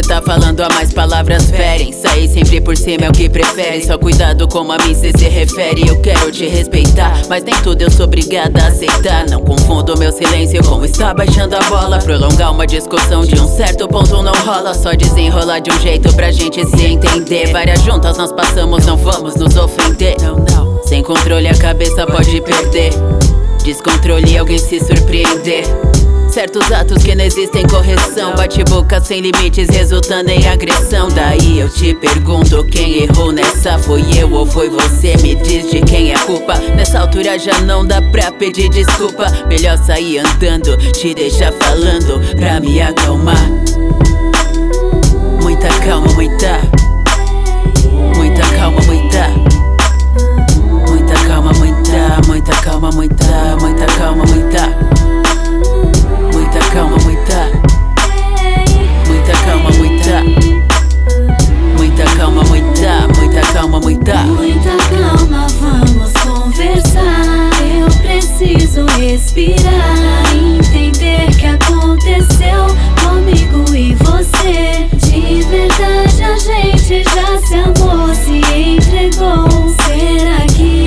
Você 0.01 0.09
tá 0.09 0.23
falando 0.23 0.63
a 0.63 0.69
mais 0.71 0.95
palavras 0.95 1.51
ferem. 1.51 1.93
Sair 1.93 2.27
sempre 2.27 2.59
por 2.59 2.75
cima 2.75 3.05
é 3.05 3.11
o 3.11 3.13
que 3.13 3.29
prefere. 3.29 3.85
Só 3.85 3.99
cuidado 3.99 4.49
como 4.49 4.73
a 4.73 4.79
mim 4.79 4.95
cê 4.95 5.13
se 5.15 5.29
refere. 5.29 5.87
Eu 5.87 6.01
quero 6.01 6.33
te 6.33 6.47
respeitar, 6.47 7.21
mas 7.29 7.45
nem 7.45 7.55
tudo 7.57 7.83
eu 7.83 7.91
sou 7.91 8.07
obrigada 8.07 8.63
a 8.63 8.69
aceitar. 8.69 9.29
Não 9.29 9.43
confundo 9.43 9.99
meu 9.99 10.11
silêncio 10.11 10.65
com 10.65 10.83
estar 10.87 11.13
baixando 11.13 11.55
a 11.55 11.61
bola. 11.65 11.99
Prolongar 11.99 12.51
uma 12.51 12.67
discussão 12.67 13.27
de 13.27 13.39
um 13.39 13.47
certo 13.47 13.87
ponto 13.89 14.23
não 14.23 14.33
rola. 14.33 14.73
Só 14.73 14.95
desenrolar 14.95 15.59
de 15.59 15.71
um 15.71 15.79
jeito 15.79 16.11
pra 16.15 16.33
gente 16.33 16.65
se 16.65 16.87
entender. 16.87 17.53
Várias 17.53 17.83
juntas 17.83 18.17
nós 18.17 18.33
passamos, 18.33 18.87
não 18.87 18.97
vamos 18.97 19.35
nos 19.35 19.55
ofender. 19.55 20.17
Sem 20.85 21.03
controle 21.03 21.47
a 21.47 21.55
cabeça 21.55 22.07
pode 22.07 22.41
perder. 22.41 22.95
Descontrole 23.63 24.39
alguém 24.39 24.57
se 24.57 24.81
surpreender 24.81 25.65
Certos 26.31 26.70
atos 26.70 27.03
que 27.03 27.12
não 27.12 27.24
existem 27.24 27.66
correção. 27.66 28.37
Bate-boca 28.37 29.01
sem 29.01 29.20
limites, 29.20 29.68
resultando 29.68 30.31
em 30.31 30.47
agressão. 30.47 31.09
Daí 31.09 31.59
eu 31.59 31.68
te 31.68 31.93
pergunto: 31.93 32.64
quem 32.64 33.03
errou 33.03 33.33
nessa? 33.33 33.76
Foi 33.78 34.01
eu 34.16 34.33
ou 34.33 34.47
foi 34.47 34.70
você? 34.70 35.16
Me 35.22 35.35
diz 35.35 35.68
de 35.70 35.81
quem 35.81 36.12
é 36.12 36.14
a 36.14 36.20
culpa. 36.20 36.55
Nessa 36.76 37.01
altura 37.01 37.37
já 37.37 37.59
não 37.62 37.85
dá 37.85 38.01
pra 38.01 38.31
pedir 38.31 38.68
desculpa. 38.68 39.26
Melhor 39.49 39.76
sair 39.78 40.18
andando, 40.18 40.76
te 40.93 41.12
deixar 41.14 41.53
falando 41.53 42.20
pra 42.37 42.61
me 42.61 42.81
acalmar. 42.81 43.51
Muita 45.43 45.68
calma, 45.81 46.07
muita. 46.14 46.61
Muita 48.16 48.43
calma, 48.57 48.81
muita. 48.83 49.28
Muita 50.89 51.14
calma, 51.26 51.53
muita. 51.55 52.28
Muita 52.28 52.53
calma, 52.62 52.91
muita. 52.93 53.57
Muita 53.61 53.87
calma, 53.87 54.24
muita 54.26 55.00
calma, 56.73 56.97
muita. 57.05 57.51
Muita 59.07 59.33
calma, 59.45 59.71
muita. 59.77 60.23
Muita 61.77 62.05
calma, 62.16 62.43
muita. 62.45 63.09
Muita 63.16 63.41
calma, 63.53 63.81
muita. 63.81 64.23
Muita 64.25 64.77
calma, 64.89 65.47
vamos 65.61 66.12
conversar. 66.12 67.51
Eu 67.64 67.89
preciso 68.03 68.87
respirar. 68.99 70.35
Entender 70.35 71.27
que 71.37 71.47
aconteceu 71.47 72.66
comigo 73.03 73.75
e 73.75 73.95
você. 73.97 74.89
De 74.97 75.43
verdade, 75.45 76.23
a 76.23 76.39
gente 76.39 77.03
já 77.05 77.39
se 77.47 77.55
amou, 77.57 78.14
se 78.14 78.39
entregou. 78.55 79.75
Será 79.87 80.47
que 80.57 80.80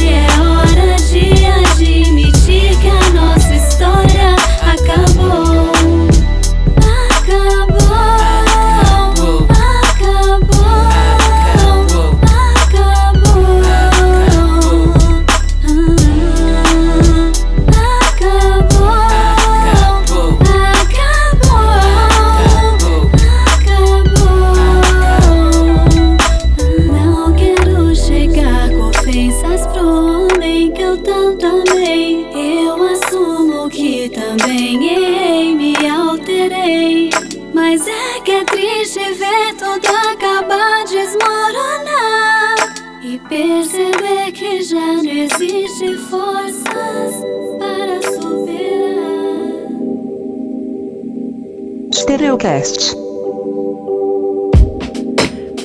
Podcast. 52.44 52.92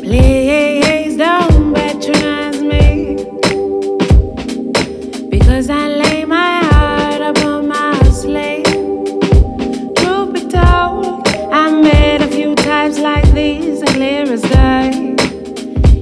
Please 0.01 1.16
don't 1.16 1.74
patronize 1.74 2.62
me 2.62 3.16
because 5.29 5.70
I 5.70 5.89
lay 5.89 6.24
my 6.24 6.62
heart 6.70 7.20
upon 7.20 7.66
my 7.66 8.01
sleeve. 8.11 8.64
Truth 9.97 10.33
be 10.35 10.41
told, 10.49 11.26
I 11.53 11.68
made 11.83 12.22
a 12.22 12.29
few 12.29 12.55
types 12.55 13.01
like 13.01 13.29
these 13.33 13.83
clear 13.83 14.22
as 14.33 14.43
day. 14.43 15.16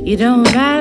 You 0.04 0.18
don't 0.18 0.44
got 0.52 0.75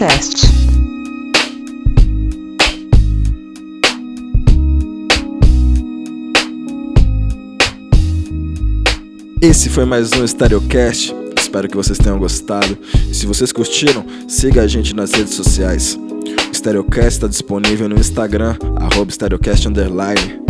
Podcast. 0.00 0.46
Esse 9.42 9.68
foi 9.68 9.84
mais 9.84 10.10
um 10.12 10.26
Stereocast. 10.26 11.14
Espero 11.38 11.68
que 11.68 11.76
vocês 11.76 11.98
tenham 11.98 12.18
gostado. 12.18 12.78
E 13.10 13.14
se 13.14 13.26
vocês 13.26 13.52
curtiram, 13.52 14.06
siga 14.26 14.62
a 14.62 14.66
gente 14.66 14.96
nas 14.96 15.12
redes 15.12 15.34
sociais. 15.34 15.98
O 16.50 16.54
Stereocast 16.56 17.08
está 17.10 17.28
disponível 17.28 17.86
no 17.86 17.96
Instagram, 17.96 18.56
Stereocast 19.12 19.68
Underline. 19.68 20.40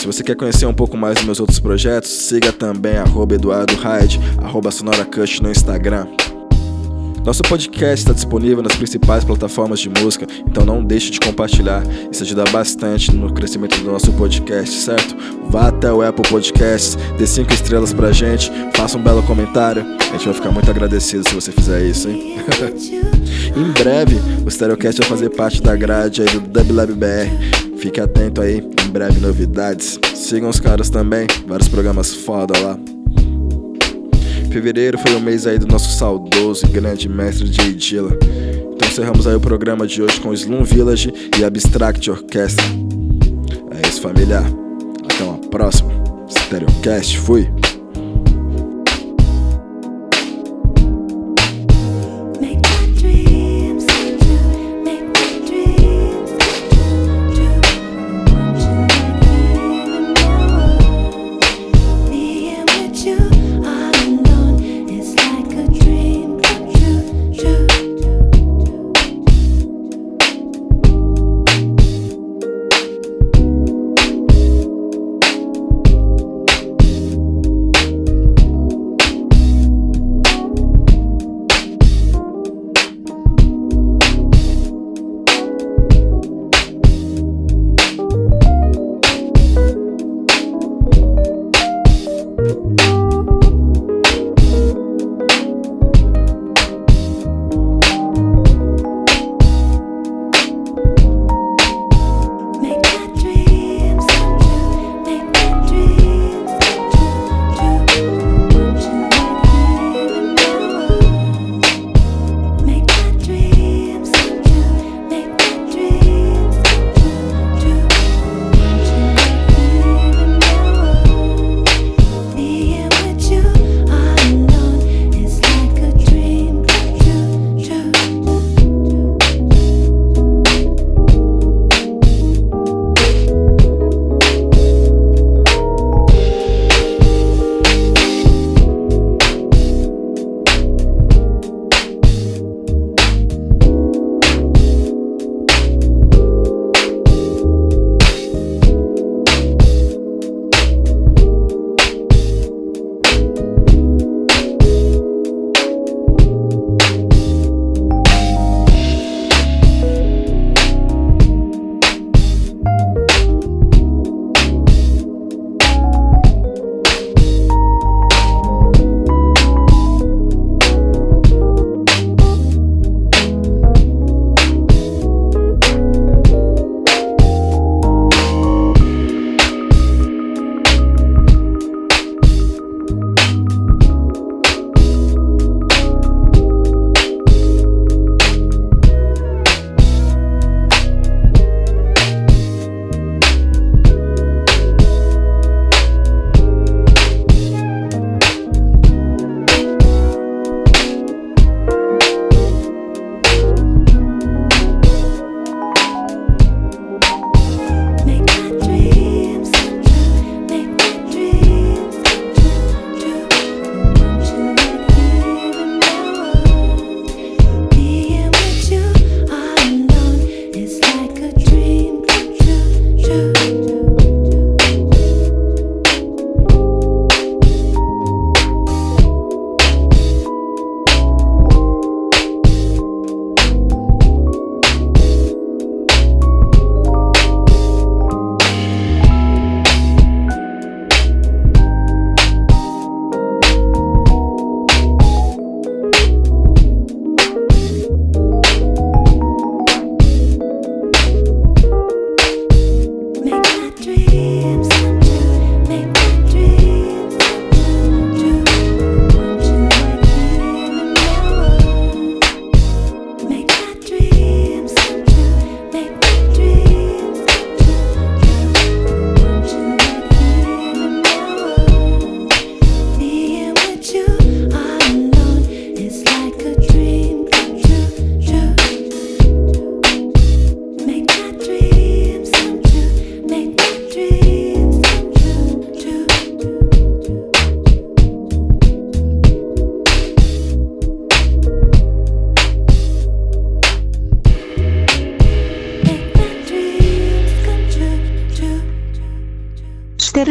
Se 0.00 0.06
você 0.06 0.24
quer 0.24 0.34
conhecer 0.34 0.66
um 0.66 0.74
pouco 0.74 0.96
mais 0.96 1.14
dos 1.14 1.24
meus 1.24 1.38
outros 1.38 1.60
projetos, 1.60 2.10
siga 2.10 2.52
também 2.52 2.96
arroba 2.96 3.36
Eduardo 3.36 3.76
Hyde, 3.76 4.18
Sonora 4.72 5.04
no 5.40 5.52
Instagram. 5.52 6.08
Nosso 7.24 7.42
podcast 7.42 8.00
está 8.00 8.12
disponível 8.12 8.62
nas 8.62 8.74
principais 8.76 9.24
plataformas 9.24 9.80
de 9.80 9.90
música, 9.90 10.26
então 10.46 10.64
não 10.64 10.82
deixe 10.82 11.10
de 11.10 11.20
compartilhar. 11.20 11.82
Isso 12.10 12.22
ajuda 12.22 12.44
bastante 12.50 13.14
no 13.14 13.32
crescimento 13.32 13.78
do 13.78 13.90
nosso 13.90 14.10
podcast, 14.12 14.74
certo? 14.74 15.14
Vá 15.50 15.68
até 15.68 15.92
o 15.92 16.00
Apple 16.00 16.26
Podcasts, 16.28 16.96
dê 17.18 17.26
5 17.26 17.52
estrelas 17.52 17.92
pra 17.92 18.10
gente, 18.10 18.50
faça 18.74 18.96
um 18.96 19.02
belo 19.02 19.22
comentário. 19.24 19.84
A 20.00 20.12
gente 20.12 20.24
vai 20.24 20.34
ficar 20.34 20.50
muito 20.50 20.70
agradecido 20.70 21.28
se 21.28 21.34
você 21.34 21.52
fizer 21.52 21.84
isso, 21.84 22.08
hein? 22.08 22.38
em 23.54 23.70
breve, 23.72 24.16
o 24.44 24.50
Stereocast 24.50 25.00
vai 25.00 25.08
fazer 25.08 25.28
parte 25.30 25.62
da 25.62 25.76
grade 25.76 26.22
aí 26.22 26.28
do 26.28 26.58
WLab 26.58 26.94
BR. 26.94 27.76
Fique 27.76 28.00
atento 28.00 28.40
aí, 28.40 28.58
em 28.58 28.90
breve 28.90 29.20
novidades. 29.20 29.98
Sigam 30.14 30.48
os 30.48 30.58
caras 30.58 30.88
também, 30.88 31.26
vários 31.46 31.68
programas 31.68 32.14
foda 32.14 32.58
lá. 32.60 32.99
Fevereiro 34.50 34.98
foi 34.98 35.14
o 35.14 35.20
mês 35.20 35.46
aí 35.46 35.58
do 35.58 35.66
nosso 35.66 35.96
saudoso 35.96 36.66
e 36.66 36.68
grande 36.68 37.08
mestre 37.08 37.46
Jay 37.52 37.72
Dilla. 37.72 38.18
Então 38.74 38.88
encerramos 38.88 39.26
aí 39.26 39.34
o 39.36 39.40
programa 39.40 39.86
de 39.86 40.02
hoje 40.02 40.20
com 40.20 40.34
Slum 40.34 40.64
Village 40.64 41.12
e 41.38 41.44
Abstract 41.44 42.10
Orchestra. 42.10 42.64
É 43.70 43.88
isso, 43.88 44.02
família. 44.02 44.40
Até 45.04 45.22
uma 45.22 45.38
próxima. 45.38 45.90
Stereocast, 46.28 47.18
fui. 47.18 47.48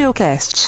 Stereocast. 0.10 0.59